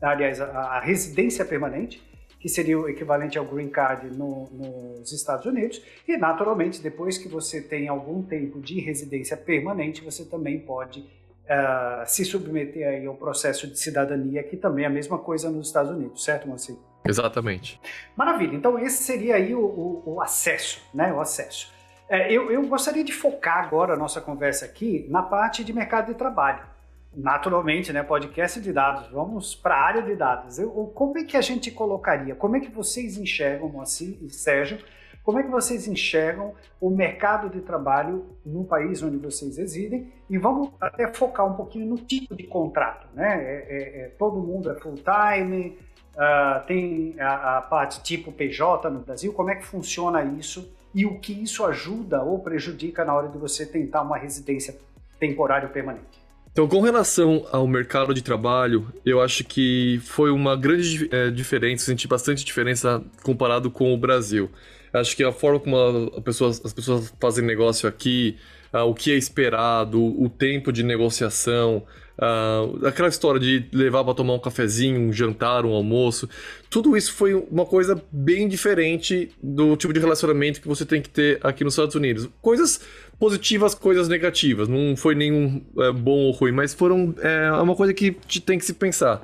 [0.01, 2.01] aliás, a, a residência permanente,
[2.41, 5.79] que seria o equivalente ao green card no, nos Estados Unidos.
[6.07, 12.03] E naturalmente, depois que você tem algum tempo de residência permanente, você também pode uh,
[12.07, 15.91] se submeter aí ao processo de cidadania, que também é a mesma coisa nos Estados
[15.91, 16.75] Unidos, certo, Moacir?
[17.07, 17.79] Exatamente.
[18.15, 18.55] Maravilha.
[18.55, 21.13] Então esse seria aí o, o, o acesso, né?
[21.13, 21.71] O acesso.
[22.09, 26.07] É, eu, eu gostaria de focar agora a nossa conversa aqui na parte de mercado
[26.07, 26.70] de trabalho.
[27.15, 28.03] Naturalmente, né?
[28.03, 29.09] Podcast de dados.
[29.11, 30.57] Vamos para a área de dados.
[30.57, 32.33] Eu, como é que a gente colocaria?
[32.35, 34.79] Como é que vocês enxergam, Moacir e Sérgio,
[35.23, 40.11] como é que vocês enxergam o mercado de trabalho no país onde vocês residem?
[40.29, 43.07] E vamos até focar um pouquinho no tipo de contrato.
[43.13, 43.43] Né?
[43.43, 45.77] É, é, é, todo mundo é full-time,
[46.15, 49.31] uh, tem a, a, parte tipo PJ no Brasil.
[49.33, 53.37] Como é que funciona isso e o que isso ajuda ou prejudica na hora de
[53.37, 54.75] você tentar uma residência
[55.19, 56.20] temporária ou permanente?
[56.51, 61.85] Então, com relação ao mercado de trabalho, eu acho que foi uma grande é, diferença,
[61.85, 64.51] senti bastante diferença comparado com o Brasil.
[64.91, 68.37] Acho que a forma como a pessoa, as pessoas fazem negócio aqui,
[68.73, 71.83] uh, o que é esperado, o tempo de negociação,
[72.17, 76.27] uh, aquela história de levar para tomar um cafezinho, um jantar, um almoço,
[76.69, 81.09] tudo isso foi uma coisa bem diferente do tipo de relacionamento que você tem que
[81.09, 82.29] ter aqui nos Estados Unidos.
[82.41, 82.81] Coisas
[83.19, 84.67] positivas, coisas negativas.
[84.67, 88.65] Não foi nenhum é, bom ou ruim, mas foram é, uma coisa que tem que
[88.65, 89.21] se pensar.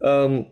[0.00, 0.46] Um,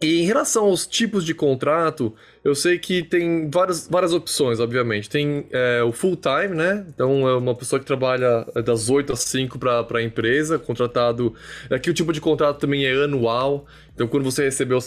[0.00, 5.10] e em relação aos tipos de contrato, eu sei que tem várias, várias opções, obviamente.
[5.10, 6.86] Tem é, o full-time, né?
[6.88, 11.34] Então é uma pessoa que trabalha das 8 às 5 para a empresa, contratado.
[11.68, 13.66] Aqui o tipo de contrato também é anual.
[13.92, 14.78] Então quando você recebeu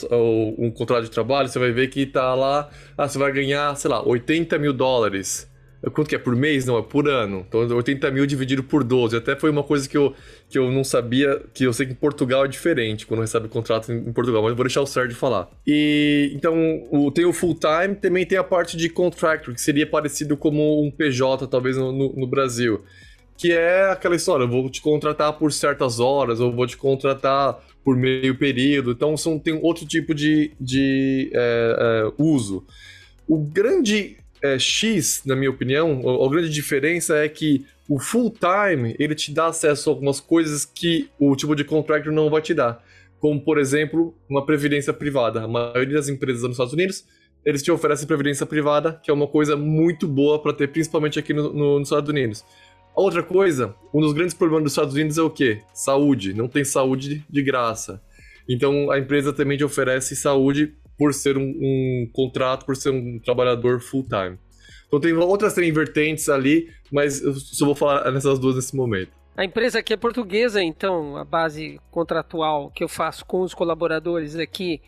[0.58, 3.92] um contrato de trabalho, você vai ver que está lá, ah, você vai ganhar, sei
[3.92, 5.51] lá, 80 mil dólares.
[5.90, 6.20] Quanto que é?
[6.20, 6.66] Por mês?
[6.66, 7.44] Não, é por ano.
[7.48, 9.18] Então, 80 mil dividido por 12.
[9.18, 10.14] Até foi uma coisa que eu,
[10.48, 13.92] que eu não sabia, que eu sei que em Portugal é diferente, quando recebe contrato
[13.92, 15.50] em, Portugal, mas vou deixar o Sérgio falar.
[15.66, 16.56] E, então,
[16.92, 20.92] o, tem o full-time, também tem a parte de contractor, que seria parecido como um
[20.92, 22.84] PJ, talvez, no, no, no Brasil.
[23.36, 27.60] Que é aquela história, eu vou te contratar por certas horas, ou vou te contratar
[27.84, 32.64] por meio período, então são, tem outro tipo de, de é, é, uso.
[33.28, 38.32] O grande é, X, na minha opinião, a, a, grande diferença é que o full
[38.32, 42.42] time ele te dá acesso a algumas coisas que o tipo de contractor não vai
[42.42, 42.84] te dar,
[43.20, 45.44] como por exemplo uma previdência privada.
[45.44, 47.06] A maioria das empresas nos Estados Unidos
[47.46, 51.34] eles te oferecem previdência privada, que é uma coisa muito boa para ter, principalmente aqui
[51.34, 52.46] no, no, nos Estados Unidos.
[52.96, 55.62] A outra coisa, um dos grandes problemas dos Estados Unidos é o quê?
[55.74, 56.34] Saúde.
[56.34, 58.02] Não tem saúde de graça.
[58.48, 63.18] Então a empresa também te oferece saúde por ser um, um contrato, por ser um
[63.18, 64.38] trabalhador full-time.
[64.86, 69.12] Então tem outras três vertentes ali, mas eu só vou falar nessas duas nesse momento.
[69.36, 74.36] A empresa aqui é portuguesa, então a base contratual que eu faço com os colaboradores
[74.36, 74.80] aqui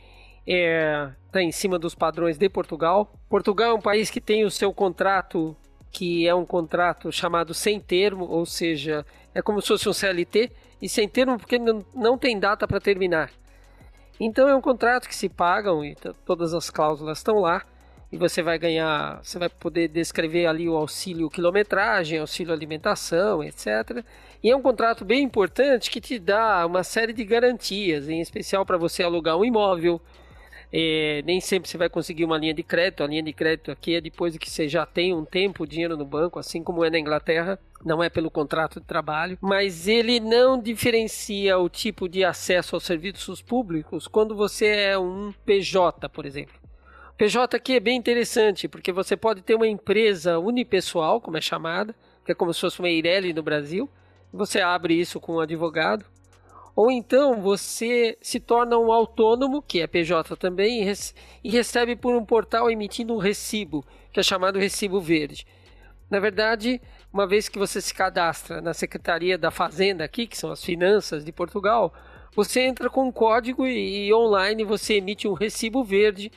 [0.46, 3.12] é está em cima dos padrões de Portugal.
[3.28, 5.58] Portugal é um país que tem o seu contrato
[5.92, 10.52] que é um contrato chamado sem termo, ou seja, é como se fosse um CLT,
[10.80, 13.32] e sem termo porque não, não tem data para terminar.
[14.20, 15.96] Então é um contrato que se pagam e
[16.26, 17.64] todas as cláusulas estão lá
[18.14, 24.06] e você vai ganhar, você vai poder descrever ali o auxílio quilometragem, auxílio alimentação, etc.
[24.44, 28.68] E é um contrato bem importante que te dá uma série de garantias, em especial
[28.68, 30.00] para você alugar um imóvel.
[30.76, 33.04] É, nem sempre você vai conseguir uma linha de crédito.
[33.04, 36.04] A linha de crédito aqui é depois que você já tem um tempo dinheiro no
[36.04, 40.60] banco, assim como é na Inglaterra não é pelo contrato de trabalho, mas ele não
[40.60, 46.56] diferencia o tipo de acesso aos serviços públicos quando você é um PJ, por exemplo.
[47.18, 51.94] PJ aqui é bem interessante, porque você pode ter uma empresa unipessoal, como é chamada,
[52.26, 53.90] que é como se fosse uma Eireli no Brasil,
[54.32, 56.06] você abre isso com um advogado,
[56.76, 60.84] ou então você se torna um autônomo, que é PJ também,
[61.44, 65.46] e recebe por um portal emitindo um recibo, que é chamado recibo verde.
[66.10, 66.82] Na verdade,
[67.12, 71.24] uma vez que você se cadastra na Secretaria da Fazenda aqui, que são as finanças
[71.24, 71.94] de Portugal,
[72.36, 76.32] você entra com um código e, e online você emite um recibo verde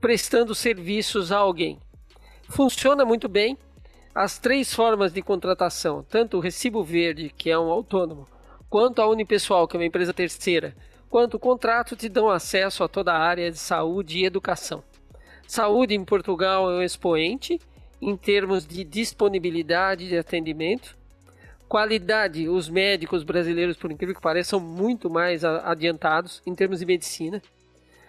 [0.00, 1.78] prestando serviços a alguém.
[2.48, 3.58] Funciona muito bem.
[4.14, 8.26] As três formas de contratação, tanto o recibo verde, que é um autônomo,
[8.74, 10.74] quanto a unipessoal, que é uma empresa terceira,
[11.08, 14.82] quanto o contrato te dão acesso a toda a área de saúde e educação.
[15.46, 17.60] Saúde em Portugal é um expoente
[18.02, 20.98] em termos de disponibilidade de atendimento.
[21.68, 26.86] Qualidade, os médicos brasileiros, por incrível que pareça, são muito mais adiantados em termos de
[26.86, 27.40] medicina.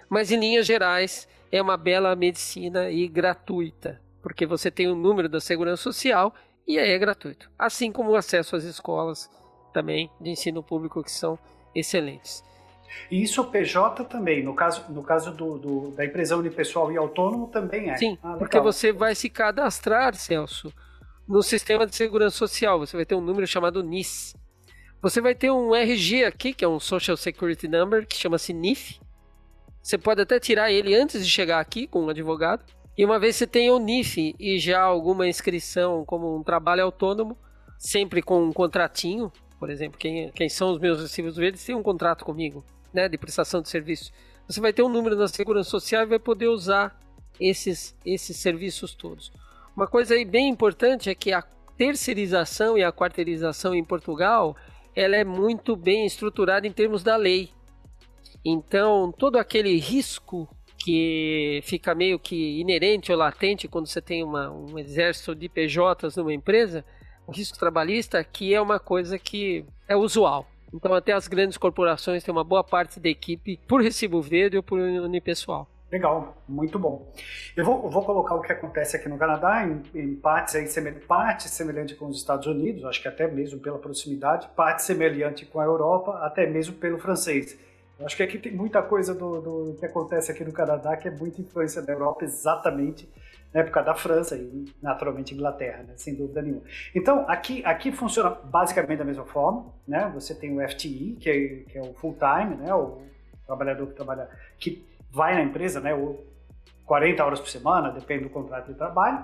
[0.10, 5.30] Mas, em linhas gerais, é uma bela medicina e gratuita, porque você tem o número
[5.30, 6.34] da segurança social
[6.68, 7.52] e aí é gratuito.
[7.56, 9.30] Assim como o acesso às escolas
[9.76, 11.38] também de ensino público que são
[11.76, 12.42] excelentes.
[13.12, 16.98] E isso o PJ também, no caso, no caso do, do da empresa unipessoal e
[16.98, 17.98] autônomo também é.
[17.98, 20.74] Sim, ah, porque você vai se cadastrar, Celso,
[21.28, 22.80] no sistema de segurança social.
[22.80, 24.34] Você vai ter um número chamado NIS.
[25.02, 29.00] Você vai ter um RG aqui, que é um Social Security Number, que chama-se NIF.
[29.84, 32.64] Você pode até tirar ele antes de chegar aqui com um advogado.
[32.98, 37.38] E uma vez você tem o NIF e já alguma inscrição como um trabalho autônomo,
[37.78, 41.84] sempre com um contratinho, por exemplo, quem, quem são os meus recibos verdes tem um
[41.84, 42.64] contrato comigo
[42.94, 44.12] né, de prestação de serviço,
[44.48, 47.00] você vai ter um número na Segurança Social e vai poder usar
[47.40, 49.32] esses, esses serviços todos.
[49.76, 51.44] Uma coisa aí bem importante é que a
[51.78, 54.56] terceirização e a quarteirização em Portugal
[54.96, 57.50] ela é muito bem estruturada em termos da lei.
[58.44, 64.50] Então, todo aquele risco que fica meio que inerente ou latente quando você tem uma,
[64.52, 66.86] um exército de PJs numa empresa,
[67.32, 70.46] risco trabalhista aqui é uma coisa que é usual.
[70.74, 74.64] Então, até as grandes corporações têm uma boa parte da equipe por recibo verde ou
[74.64, 75.68] por unipessoal.
[75.92, 77.14] Legal, muito bom.
[77.56, 81.48] Eu vou, vou, colocar o que acontece aqui no Canadá em, em partes, aí, parte
[81.48, 85.64] semelhante com os Estados Unidos, acho que até mesmo pela proximidade, parte semelhante com a
[85.64, 87.58] Europa, até mesmo pelo francês.
[87.98, 91.08] Eu acho que aqui tem muita coisa do, do que acontece aqui no Canadá que
[91.08, 93.08] é muita influência da Europa, exatamente
[93.56, 95.94] na época da França e naturalmente Inglaterra, né?
[95.96, 96.64] sem dúvida nenhuma.
[96.94, 100.12] Então, aqui, aqui funciona basicamente da mesma forma, né?
[100.14, 102.76] Você tem o FTE, que é, que é o full time, né?
[102.76, 103.02] O
[103.48, 105.94] trabalhador que trabalha, que vai na empresa, né?
[105.96, 106.20] O
[106.86, 109.24] 40 horas por semana, depende do contrato de trabalho,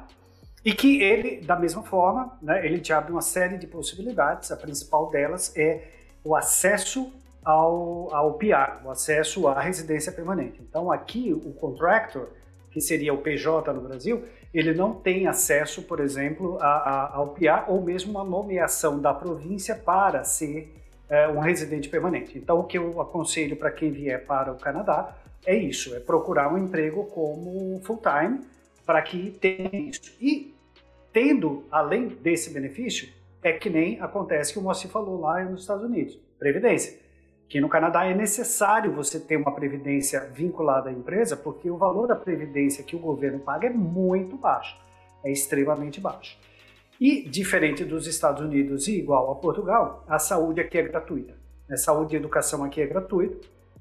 [0.63, 2.65] e que ele, da mesma forma, né?
[2.65, 4.49] Ele te abre uma série de possibilidades.
[4.49, 5.89] A principal delas é
[6.23, 7.11] o acesso
[7.43, 10.61] ao, ao PR, o acesso à residência permanente.
[10.61, 12.29] Então, aqui o contractor
[12.71, 17.29] que seria o PJ no Brasil, ele não tem acesso, por exemplo, a, a, ao
[17.29, 20.73] PIA ou mesmo uma nomeação da província para ser
[21.09, 22.37] é, um residente permanente.
[22.37, 26.53] Então, o que eu aconselho para quem vier para o Canadá é isso, é procurar
[26.53, 28.41] um emprego como full-time
[28.85, 30.13] para que tenha isso.
[30.21, 30.53] E
[31.11, 33.09] tendo, além desse benefício,
[33.43, 36.99] é que nem acontece que o Moacir falou lá nos Estados Unidos, Previdência
[37.51, 42.07] que no Canadá é necessário você ter uma previdência vinculada à empresa, porque o valor
[42.07, 44.77] da previdência que o governo paga é muito baixo,
[45.21, 46.39] é extremamente baixo.
[46.97, 51.33] E, diferente dos Estados Unidos e igual a Portugal, a saúde aqui é gratuita.
[51.69, 53.35] A saúde e educação aqui é gratuita,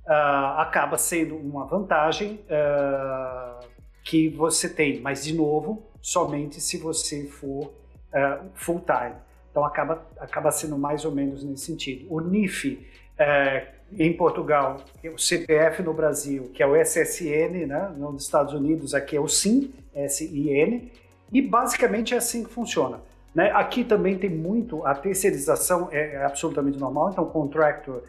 [0.04, 3.64] uh, acaba sendo uma vantagem uh,
[4.02, 9.14] que você tem, mas, de novo, somente se você for uh, full-time.
[9.48, 12.12] Então, acaba, acaba sendo mais ou menos nesse sentido.
[12.12, 12.84] O NIF
[13.20, 17.92] é, em Portugal, o CPF no Brasil, que é o SSN, né?
[17.98, 20.90] nos Estados Unidos aqui é o SIN, S-I-N,
[21.30, 22.98] e basicamente é assim que funciona.
[23.34, 23.50] Né?
[23.50, 28.02] Aqui também tem muito, a terceirização é, absolutamente normal, então contractor,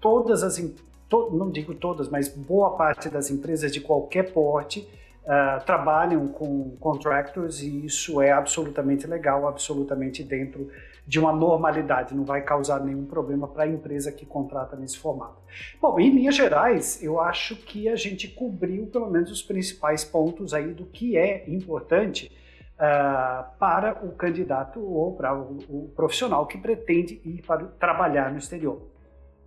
[0.00, 0.62] todas as,
[1.08, 4.86] to, não digo todas, mas boa parte das empresas de qualquer porte
[5.24, 10.68] uh, trabalham com contractors e isso é absolutamente legal, absolutamente dentro
[11.06, 15.42] de uma normalidade, não vai causar nenhum problema para a empresa que contrata nesse formato.
[15.80, 20.54] Bom, em linhas gerais, eu acho que a gente cobriu pelo menos os principais pontos
[20.54, 22.30] aí do que é importante
[22.74, 28.38] uh, para o candidato ou para o, o, profissional que pretende ir para trabalhar no
[28.38, 28.80] exterior.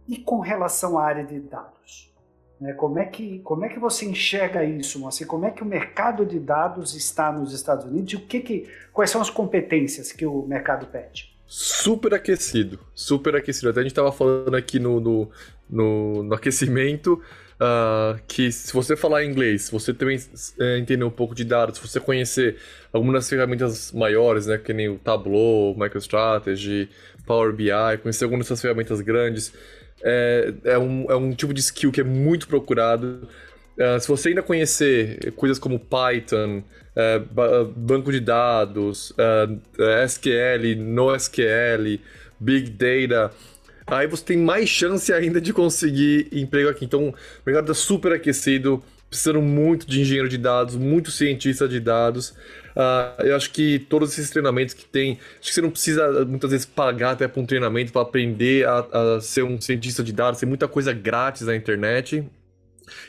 [0.08, 2.14] E com relação à área de dados?
[2.60, 5.66] Né, como, é que, como é que você enxerga isso, assim, Como é que o
[5.66, 10.12] mercado de dados está nos Estados Unidos e o que que, quais são as competências
[10.12, 11.35] que o mercado pede?
[11.48, 13.70] Super aquecido, super aquecido.
[13.70, 15.30] Até a gente estava falando aqui no, no,
[15.70, 17.22] no, no aquecimento
[17.56, 20.20] uh, que se você falar inglês, se você também
[20.60, 22.58] é, entender um pouco de dados, se você conhecer
[22.92, 26.90] algumas das ferramentas maiores, né, que nem o Tableau, MicroStrategy,
[27.26, 29.54] Power BI, conhecer algumas dessas ferramentas grandes,
[30.04, 33.28] é, é, um, é um tipo de skill que é muito procurado.
[33.78, 36.64] Uh, se você ainda conhecer coisas como Python,
[36.96, 39.60] uh, banco de dados, uh,
[40.06, 42.00] SQL, NoSQL,
[42.40, 43.34] Big Data,
[43.86, 46.86] aí você tem mais chance ainda de conseguir emprego aqui.
[46.86, 47.14] Então, o
[47.46, 52.30] mercado está super aquecido, precisando muito de engenheiro de dados, muito cientista de dados.
[52.76, 56.52] Uh, eu acho que todos esses treinamentos que tem, acho que você não precisa muitas
[56.52, 60.40] vezes pagar até para um treinamento para aprender a, a, ser um cientista de dados,
[60.40, 62.26] tem muita coisa grátis na internet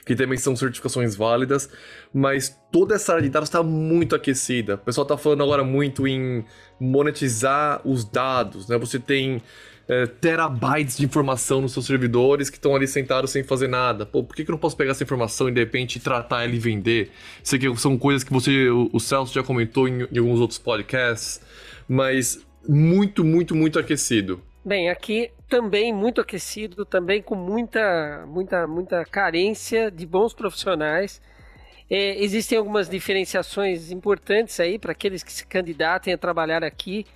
[0.05, 1.69] que também são certificações válidas,
[2.13, 4.75] mas toda essa área de dados está muito aquecida.
[4.75, 6.45] O pessoal está falando agora muito em
[6.81, 8.79] monetizar os dados, né?
[8.79, 9.43] Você tem
[9.89, 14.05] é, terabytes de informação nos seus servidores que estão ali sentados sem fazer nada.
[14.05, 16.55] Pô, por que, que eu não posso pegar essa informação e de repente tratar ela
[16.55, 17.11] e vender?
[17.43, 20.59] Isso aqui são coisas que você, o, o Celso já comentou em, em alguns outros
[20.59, 21.41] podcasts,
[21.89, 24.41] mas muito, muito, muito aquecido.
[24.67, 31.23] Bem, aqui também muito aquecido, também com muita, muita, muita carência de bons profissionais.
[31.89, 37.07] É, existem algumas diferenciações importantes aí para aqueles que se candidatem a trabalhar aqui,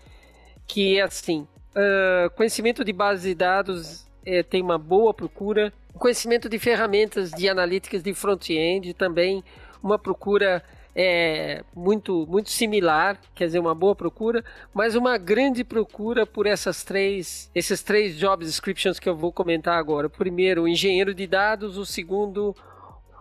[0.64, 1.40] que é assim,
[1.74, 7.48] uh, conhecimento de bases de dados é, tem uma boa procura, conhecimento de ferramentas de
[7.48, 9.42] analíticas de front-end também
[9.82, 10.62] uma procura
[10.94, 16.82] é muito, muito similar, quer dizer, uma boa procura, mas uma grande procura por essas
[16.82, 20.08] três, esses três job descriptions que eu vou comentar agora.
[20.08, 22.54] O primeiro, o engenheiro de dados, o segundo,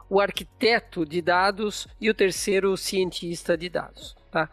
[0.09, 4.15] o arquiteto de dados e o terceiro, o cientista de dados.
[4.31, 4.49] Tá?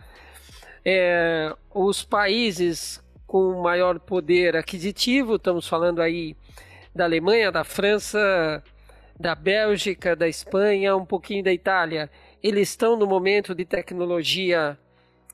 [0.85, 6.37] É, os países com maior poder aquisitivo, estamos falando aí
[6.95, 8.63] da Alemanha, da França,
[9.19, 12.11] da Bélgica, da Espanha, um pouquinho da Itália
[12.47, 14.79] eles estão no momento de tecnologia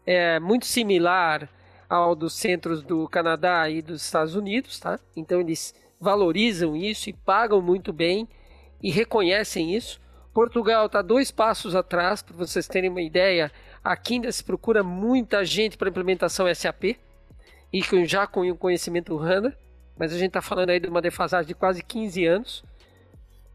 [0.07, 1.47] é, muito similar
[1.89, 4.99] ao dos centros do Canadá e dos Estados Unidos, tá?
[5.15, 8.27] Então eles valorizam isso e pagam muito bem
[8.83, 10.01] e reconhecem isso.
[10.33, 13.53] Portugal está dois passos atrás, para vocês terem uma ideia.
[13.85, 16.97] Aqui ainda se procura muita gente para implementação SAP
[17.71, 19.55] e já com o conhecimento HANA,
[19.99, 22.65] mas a gente está falando aí de uma defasagem de quase 15 anos.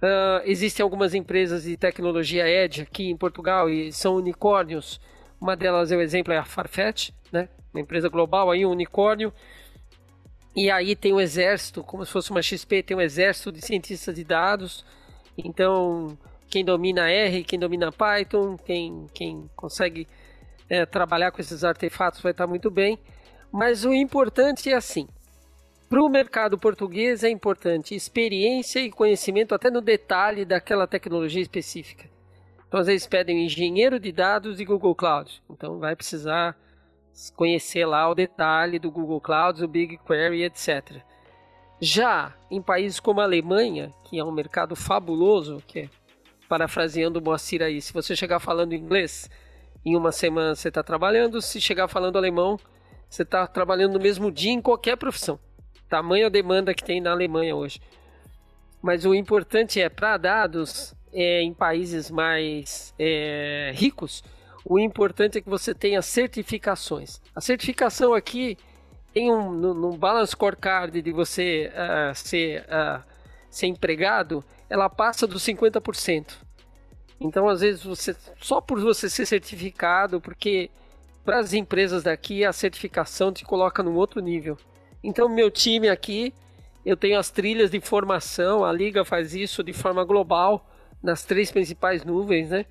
[0.01, 5.01] Uh, existem algumas empresas de tecnologia Edge aqui em Portugal e são unicórnios.
[5.41, 7.49] Uma delas, é o exemplo, é a Farfetch, né?
[7.73, 9.33] uma empresa global, aí um unicórnio.
[10.55, 14.15] E aí tem um exército, como se fosse uma XP, tem um exército de cientistas
[14.15, 14.83] de dados.
[15.37, 16.17] Então,
[16.49, 20.07] quem domina R, quem domina Python, quem, quem consegue
[20.69, 22.97] é, trabalhar com esses artefatos vai estar muito bem.
[23.51, 25.07] Mas o importante é assim:
[25.89, 32.09] para o mercado português é importante experiência e conhecimento até no detalhe daquela tecnologia específica.
[32.67, 35.41] Então, às vezes pedem engenheiro de dados e Google Cloud.
[35.49, 36.57] Então, vai precisar
[37.37, 40.97] conhecer lá o detalhe do Google Cloud, o BigQuery, etc.
[41.79, 45.89] Já em países como a Alemanha, que é um mercado fabuloso, que é,
[46.49, 49.29] parafraseando o Moacir aí, se você chegar falando inglês,
[49.85, 52.59] em uma semana você está trabalhando, se chegar falando alemão,
[53.09, 55.39] você está trabalhando no mesmo dia em qualquer profissão
[55.89, 57.81] tamanha demanda que tem na Alemanha hoje.
[58.81, 64.23] Mas o importante é, para dados é, em países mais é, ricos,
[64.63, 67.21] o importante é que você tenha certificações.
[67.33, 68.57] A certificação aqui
[69.13, 73.01] tem um no, no balance scorecard de você uh, ser, uh,
[73.49, 76.33] ser empregado, ela passa dos 50%.
[77.19, 80.69] Então, às vezes, você só por você ser certificado, porque
[81.25, 84.57] para as empresas daqui a certificação te coloca num outro nível.
[85.03, 86.33] Então, meu time aqui,
[86.85, 90.69] eu tenho as trilhas de formação, a liga faz isso de forma global
[91.01, 92.65] nas três principais nuvens, né?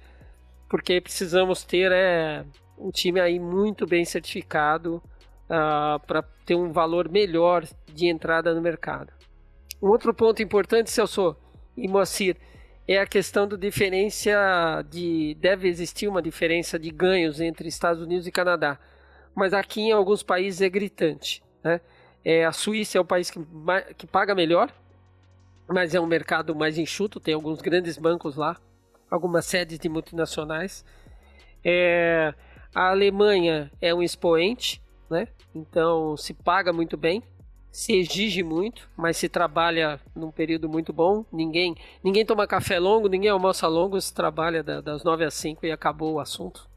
[0.69, 2.45] Porque precisamos ter é,
[2.79, 5.03] um time aí muito bem certificado uh,
[5.51, 9.13] ah, para ter um valor melhor de entrada no mercado.
[9.83, 11.37] Um outro ponto importante, Celso
[11.77, 12.37] e Moacir,
[12.89, 15.37] é a questão da diferença de.
[15.41, 18.79] Deve existir uma diferença de ganhos entre Estados Unidos e Canadá.
[19.35, 21.43] Mas aqui em alguns países é gritante.
[21.63, 21.81] Né?
[22.29, 23.39] É, a Suíça é o país que,
[23.97, 24.69] que paga melhor,
[25.69, 28.57] mas é um mercado mais enxuto, tem alguns grandes bancos lá,
[29.09, 30.85] algumas sedes de multinacionais.
[31.65, 32.35] É,
[32.75, 35.29] a Alemanha é um expoente, né?
[35.55, 37.23] então se paga muito bem,
[37.71, 41.25] se exige muito, mas se trabalha num período muito bom.
[41.31, 45.71] Ninguém, ninguém toma café longo, ninguém almoça longo, se trabalha das 9 às 5 e
[45.71, 46.69] acabou o assunto.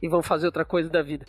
[0.00, 1.26] E vão fazer outra coisa da vida.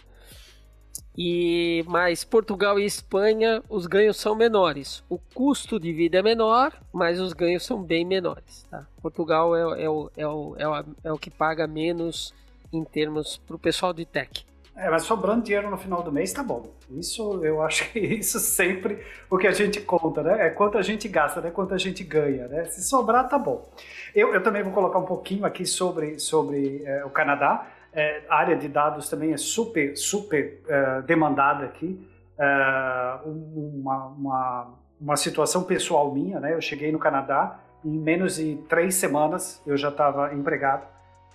[1.18, 5.04] E mas Portugal e Espanha, os ganhos são menores.
[5.10, 8.66] O custo de vida é menor, mas os ganhos são bem menores.
[8.70, 8.88] Tá?
[9.02, 12.34] Portugal é, é, o, é, o, é, o, é o que paga menos
[12.72, 14.46] em termos para o pessoal de tech.
[14.76, 16.72] É, mas sobrando dinheiro no final do mês tá bom.
[16.90, 20.48] Isso eu acho que isso sempre o que a gente conta, né?
[20.48, 21.52] É quanto a gente gasta, né?
[21.52, 22.66] Quanto a gente ganha, né?
[22.66, 23.70] Se sobrar, tá bom.
[24.16, 27.68] Eu, eu também vou colocar um pouquinho aqui sobre, sobre é, o Canadá.
[27.94, 32.00] É, a área de dados também é super, super é, demandada aqui.
[32.38, 36.54] É, uma, uma, uma situação pessoal minha, né?
[36.54, 40.86] Eu cheguei no Canadá em menos de três semanas eu já estava empregado,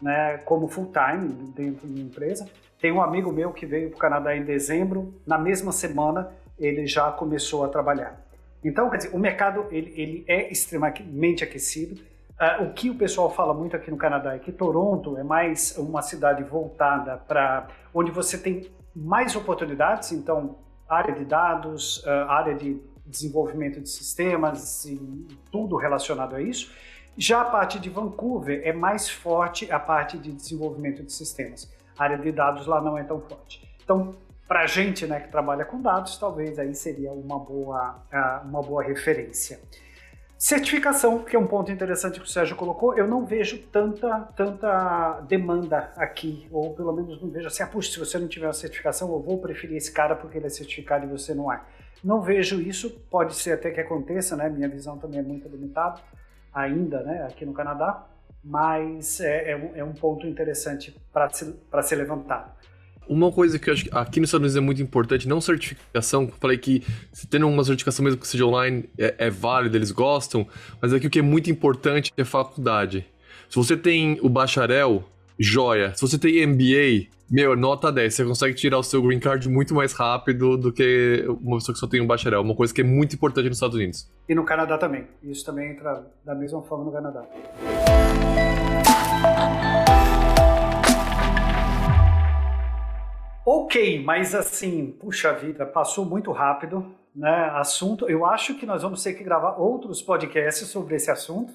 [0.00, 0.38] né?
[0.44, 2.48] Como full time dentro da empresa.
[2.80, 6.86] Tem um amigo meu que veio para o Canadá em dezembro, na mesma semana ele
[6.86, 8.20] já começou a trabalhar.
[8.64, 12.00] Então, quer dizer, o mercado ele, ele é extremamente aquecido.
[12.38, 15.76] Uh, o que o pessoal fala muito aqui no Canadá é que Toronto é mais
[15.78, 20.56] uma cidade voltada para onde você tem mais oportunidades, então
[20.88, 26.72] área de dados, uh, área de desenvolvimento de sistemas e tudo relacionado a isso.
[27.16, 32.04] Já a parte de Vancouver é mais forte a parte de desenvolvimento de sistemas a
[32.04, 33.66] área de dados lá não é tão forte.
[33.82, 34.14] Então,
[34.46, 38.02] para a gente né, que trabalha com dados, talvez aí seria uma boa,
[38.44, 39.58] uma boa referência.
[40.38, 45.20] Certificação, que é um ponto interessante que o Sérgio colocou, eu não vejo tanta, tanta
[45.22, 48.52] demanda aqui, ou pelo menos não vejo assim, ah, puxa, se você não tiver uma
[48.52, 51.62] certificação, eu vou preferir esse cara porque ele é certificado e você não é.
[52.04, 54.50] Não vejo isso, pode ser até que aconteça, né?
[54.50, 56.00] Minha visão também é muito limitada
[56.56, 58.06] ainda, né, aqui no Canadá,
[58.42, 62.50] mas é, é, um, é um, ponto interessante para ser, ser levantado.
[63.08, 66.30] Uma coisa que eu acho que aqui nos Estados Unidos é muito importante, não certificação,
[66.40, 66.82] falei que
[67.30, 69.32] tendo uma certificação mesmo que seja online é, é
[69.72, 70.46] eles gostam,
[70.80, 73.06] mas aqui o que é muito importante é faculdade.
[73.48, 75.04] Se você tem o bacharel,
[75.38, 75.94] joia.
[75.94, 78.14] Se você tem MBA, meu, nota 10.
[78.14, 81.80] Você consegue tirar o seu green card muito mais rápido do que uma pessoa que
[81.80, 82.40] só tem um bacharel.
[82.40, 84.10] Uma coisa que é muito importante nos Estados Unidos.
[84.28, 85.06] E no Canadá também.
[85.22, 87.24] Isso também entra da mesma forma no Canadá.
[93.48, 97.50] Ok, mas assim, puxa vida, passou muito rápido, né?
[97.54, 101.54] Assunto, eu acho que nós vamos ter que gravar outros podcasts sobre esse assunto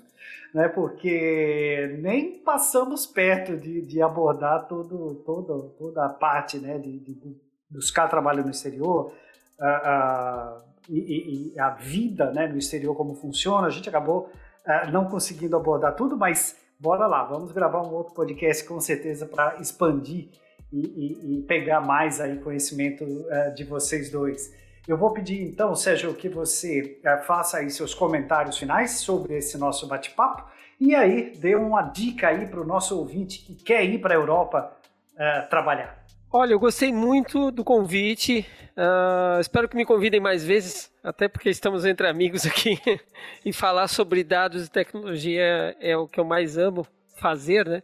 [0.54, 0.68] né?
[0.68, 6.78] Porque nem passamos perto de, de abordar todo, todo, toda a parte, né?
[6.78, 9.14] De, de buscar trabalho no exterior,
[9.60, 12.48] a, a, e, e, a vida, né?
[12.48, 13.68] No exterior como funciona.
[13.68, 14.30] A gente acabou
[14.66, 19.26] a, não conseguindo abordar tudo, mas bora lá, vamos gravar um outro podcast com certeza
[19.26, 20.30] para expandir
[20.72, 24.54] e, e, pegar mais aí conhecimento uh, de vocês dois.
[24.88, 29.58] Eu vou pedir então, Sérgio, que você é, faça aí seus comentários finais sobre esse
[29.58, 30.44] nosso bate-papo
[30.80, 34.18] e aí dê uma dica aí para o nosso ouvinte que quer ir para a
[34.18, 34.76] Europa
[35.16, 36.02] é, trabalhar.
[36.34, 38.48] Olha, eu gostei muito do convite.
[38.72, 42.80] Uh, espero que me convidem mais vezes, até porque estamos entre amigos aqui.
[43.46, 47.84] e falar sobre dados e tecnologia é o que eu mais amo fazer, né?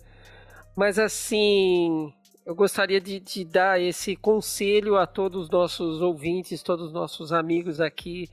[0.78, 2.14] Mas assim,
[2.48, 7.34] eu gostaria de, de, dar esse conselho a todos os nossos ouvintes, todos os nossos
[7.34, 8.30] amigos aqui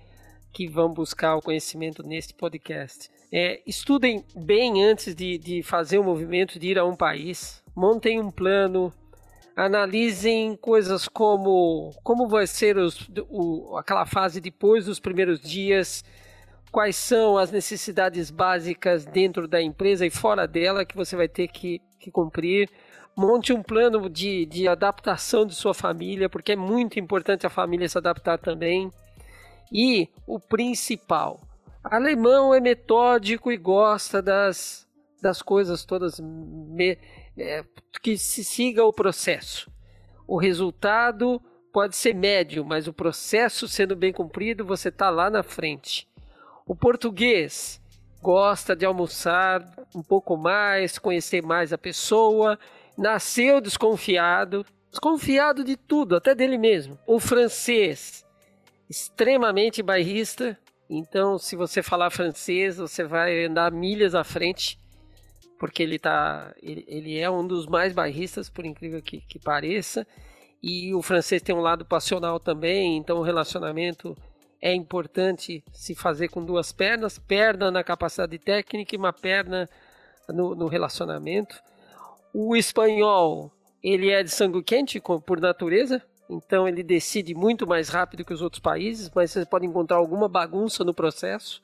[0.52, 3.10] que vão buscar o conhecimento neste podcast.
[3.32, 7.60] É, estudem bem antes de, de fazer o um movimento de ir a um país,
[7.74, 8.92] montem um plano,
[9.56, 16.04] analisem coisas como como vai ser os, o, aquela fase depois dos primeiros dias,
[16.70, 21.48] quais são as necessidades básicas dentro da empresa e fora dela que você vai ter
[21.48, 22.70] que, que cumprir.
[23.16, 27.88] Monte um plano de, de adaptação de sua família, porque é muito importante a família
[27.88, 28.90] se adaptar também.
[29.72, 31.40] E o principal,
[31.82, 34.86] alemão é metódico e gosta das,
[35.22, 36.98] das coisas todas me,
[37.36, 37.64] é,
[38.02, 39.70] que se siga o processo.
[40.26, 41.40] O resultado
[41.72, 46.08] pode ser médio, mas o processo sendo bem cumprido, você está lá na frente.
[46.66, 47.80] O português
[48.22, 49.62] gosta de almoçar
[49.94, 52.58] um pouco mais, conhecer mais a pessoa,
[52.96, 56.98] nasceu desconfiado, desconfiado de tudo, até dele mesmo.
[57.06, 58.24] O francês,
[58.88, 64.78] extremamente bairrista, então se você falar francês, você vai andar milhas à frente,
[65.58, 70.06] porque ele tá, ele, ele é um dos mais bairristas, por incrível que, que pareça.
[70.62, 74.16] E o francês tem um lado passional também, então o relacionamento
[74.60, 79.68] é importante se fazer com duas pernas, perna na capacidade técnica e uma perna
[80.28, 81.62] no, no relacionamento.
[82.34, 88.24] O espanhol, ele é de sangue quente por natureza, então ele decide muito mais rápido
[88.24, 91.62] que os outros países, mas você pode encontrar alguma bagunça no processo.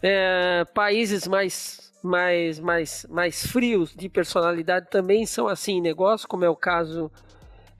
[0.00, 6.44] É, países mais, mais, mais, mais frios de personalidade também são assim em negócio, como
[6.44, 7.10] é o caso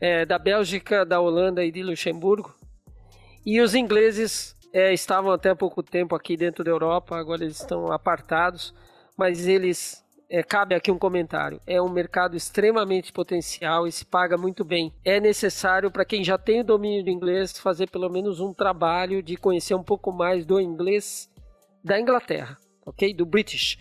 [0.01, 2.55] é, da Bélgica, da Holanda e de Luxemburgo.
[3.47, 7.93] E os ingleses é, estavam até pouco tempo aqui dentro da Europa, agora eles estão
[7.93, 8.75] apartados,
[9.17, 10.04] mas eles.
[10.29, 11.61] É, cabe aqui um comentário.
[11.67, 14.93] É um mercado extremamente potencial e se paga muito bem.
[15.05, 19.23] É necessário para quem já tem o domínio do inglês fazer pelo menos um trabalho
[19.23, 21.31] de conhecer um pouco mais do inglês
[21.85, 22.57] da Inglaterra,
[22.87, 23.13] ok?
[23.13, 23.79] Do British,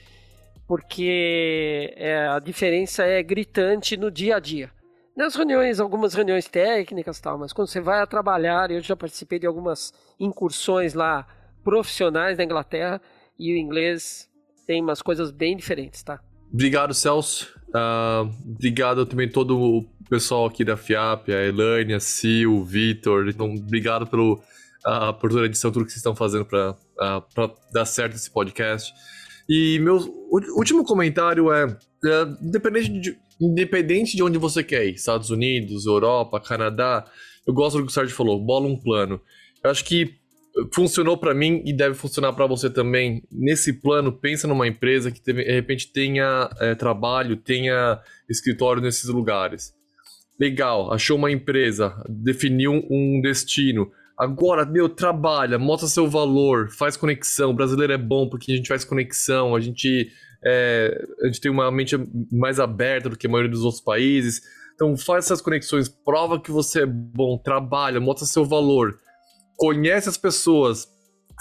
[0.67, 4.69] porque é, a diferença é gritante no dia a dia.
[5.15, 9.39] Nas reuniões, algumas reuniões técnicas tal, mas quando você vai a trabalhar, eu já participei
[9.39, 11.25] de algumas incursões lá
[11.63, 13.01] profissionais da Inglaterra
[13.39, 14.29] e o inglês
[14.65, 16.19] tem umas coisas bem diferentes, tá?
[16.53, 17.47] Obrigado, Celso.
[17.69, 23.27] Uh, obrigado também todo o pessoal aqui da FIAP, a Elaine, a Sil, o Vitor.
[23.27, 24.35] Então, obrigado pelo,
[24.85, 28.29] uh, por toda a edição, tudo que vocês estão fazendo para uh, dar certo esse
[28.29, 28.93] podcast.
[29.49, 29.97] E meu
[30.55, 31.75] último comentário é,
[32.05, 37.03] é independente de, independente de onde você quer ir, Estados Unidos, Europa, Canadá,
[37.45, 39.19] eu gosto do que o Sérgio falou, bola um plano.
[39.63, 40.15] Eu acho que
[40.71, 43.23] funcionou para mim e deve funcionar para você também.
[43.31, 47.99] Nesse plano, pensa numa empresa que de repente tenha é, trabalho, tenha
[48.29, 49.73] escritório nesses lugares.
[50.39, 53.91] Legal, achou uma empresa, definiu um destino.
[54.17, 57.51] Agora, meu, trabalha, mostra seu valor, faz conexão.
[57.51, 60.11] O brasileiro é bom porque a gente faz conexão, a gente
[60.45, 61.95] é, a gente tem uma mente
[62.31, 64.41] mais aberta do que a maioria dos outros países.
[64.75, 68.97] Então faz essas conexões, prova que você é bom, trabalha, mostra seu valor,
[69.57, 70.87] conhece as pessoas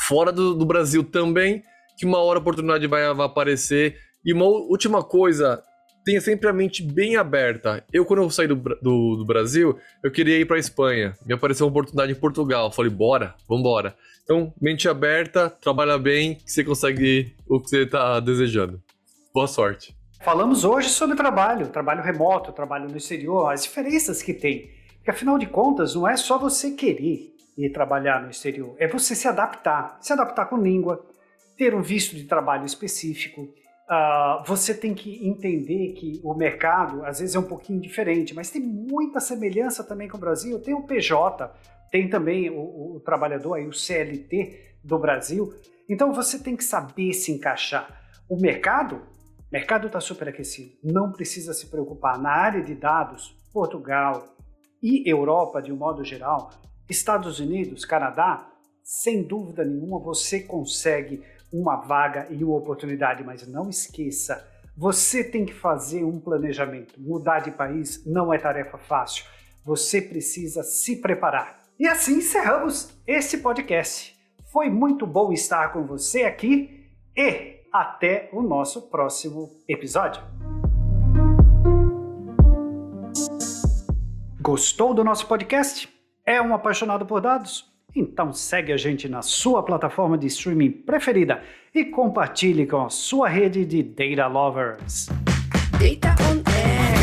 [0.07, 1.63] fora do, do Brasil também,
[1.97, 3.97] que uma hora a oportunidade vai, vai aparecer.
[4.25, 5.63] E uma última coisa,
[6.05, 7.85] tenha sempre a mente bem aberta.
[7.93, 11.17] Eu, quando eu saí do, do, do Brasil, eu queria ir para Espanha.
[11.27, 12.67] Me apareceu uma oportunidade em Portugal.
[12.67, 13.95] Eu falei, bora, vambora.
[14.25, 18.81] Então, mente aberta, trabalha bem, que você consegue o que você está desejando.
[19.35, 19.97] Boa sorte.
[20.21, 24.71] Falamos hoje sobre trabalho, trabalho remoto, trabalho no exterior, as diferenças que tem.
[24.97, 29.15] Porque afinal de contas, não é só você querer ir trabalhar no exterior, é você
[29.15, 31.05] se adaptar, se adaptar com língua,
[31.57, 33.43] ter um visto de trabalho específico.
[33.43, 38.51] Uh, você tem que entender que o mercado às vezes é um pouquinho diferente, mas
[38.51, 40.59] tem muita semelhança também com o Brasil.
[40.61, 41.53] Tem o PJ,
[41.91, 45.53] tem também o, o trabalhador aí, o CLT do Brasil.
[45.89, 48.01] Então você tem que saber se encaixar.
[48.29, 49.03] O mercado
[49.53, 52.19] mercado está superaquecido, não precisa se preocupar.
[52.19, 54.35] Na área de dados, Portugal
[54.83, 56.51] e Europa, de um modo geral,
[56.93, 58.47] Estados Unidos, Canadá,
[58.85, 65.45] sem dúvida nenhuma você consegue uma vaga e uma oportunidade, mas não esqueça, você tem
[65.45, 67.01] que fazer um planejamento.
[67.01, 69.25] Mudar de país não é tarefa fácil.
[69.65, 71.63] Você precisa se preparar.
[71.79, 74.15] E assim encerramos esse podcast.
[74.53, 80.23] Foi muito bom estar com você aqui e até o nosso próximo episódio.
[84.41, 85.89] Gostou do nosso podcast?
[86.25, 87.69] É um apaixonado por dados?
[87.95, 91.43] Então segue a gente na sua plataforma de streaming preferida
[91.75, 95.09] e compartilhe com a sua rede de data lovers.
[95.73, 97.03] Data on Air.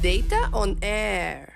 [0.00, 1.53] Data on Air.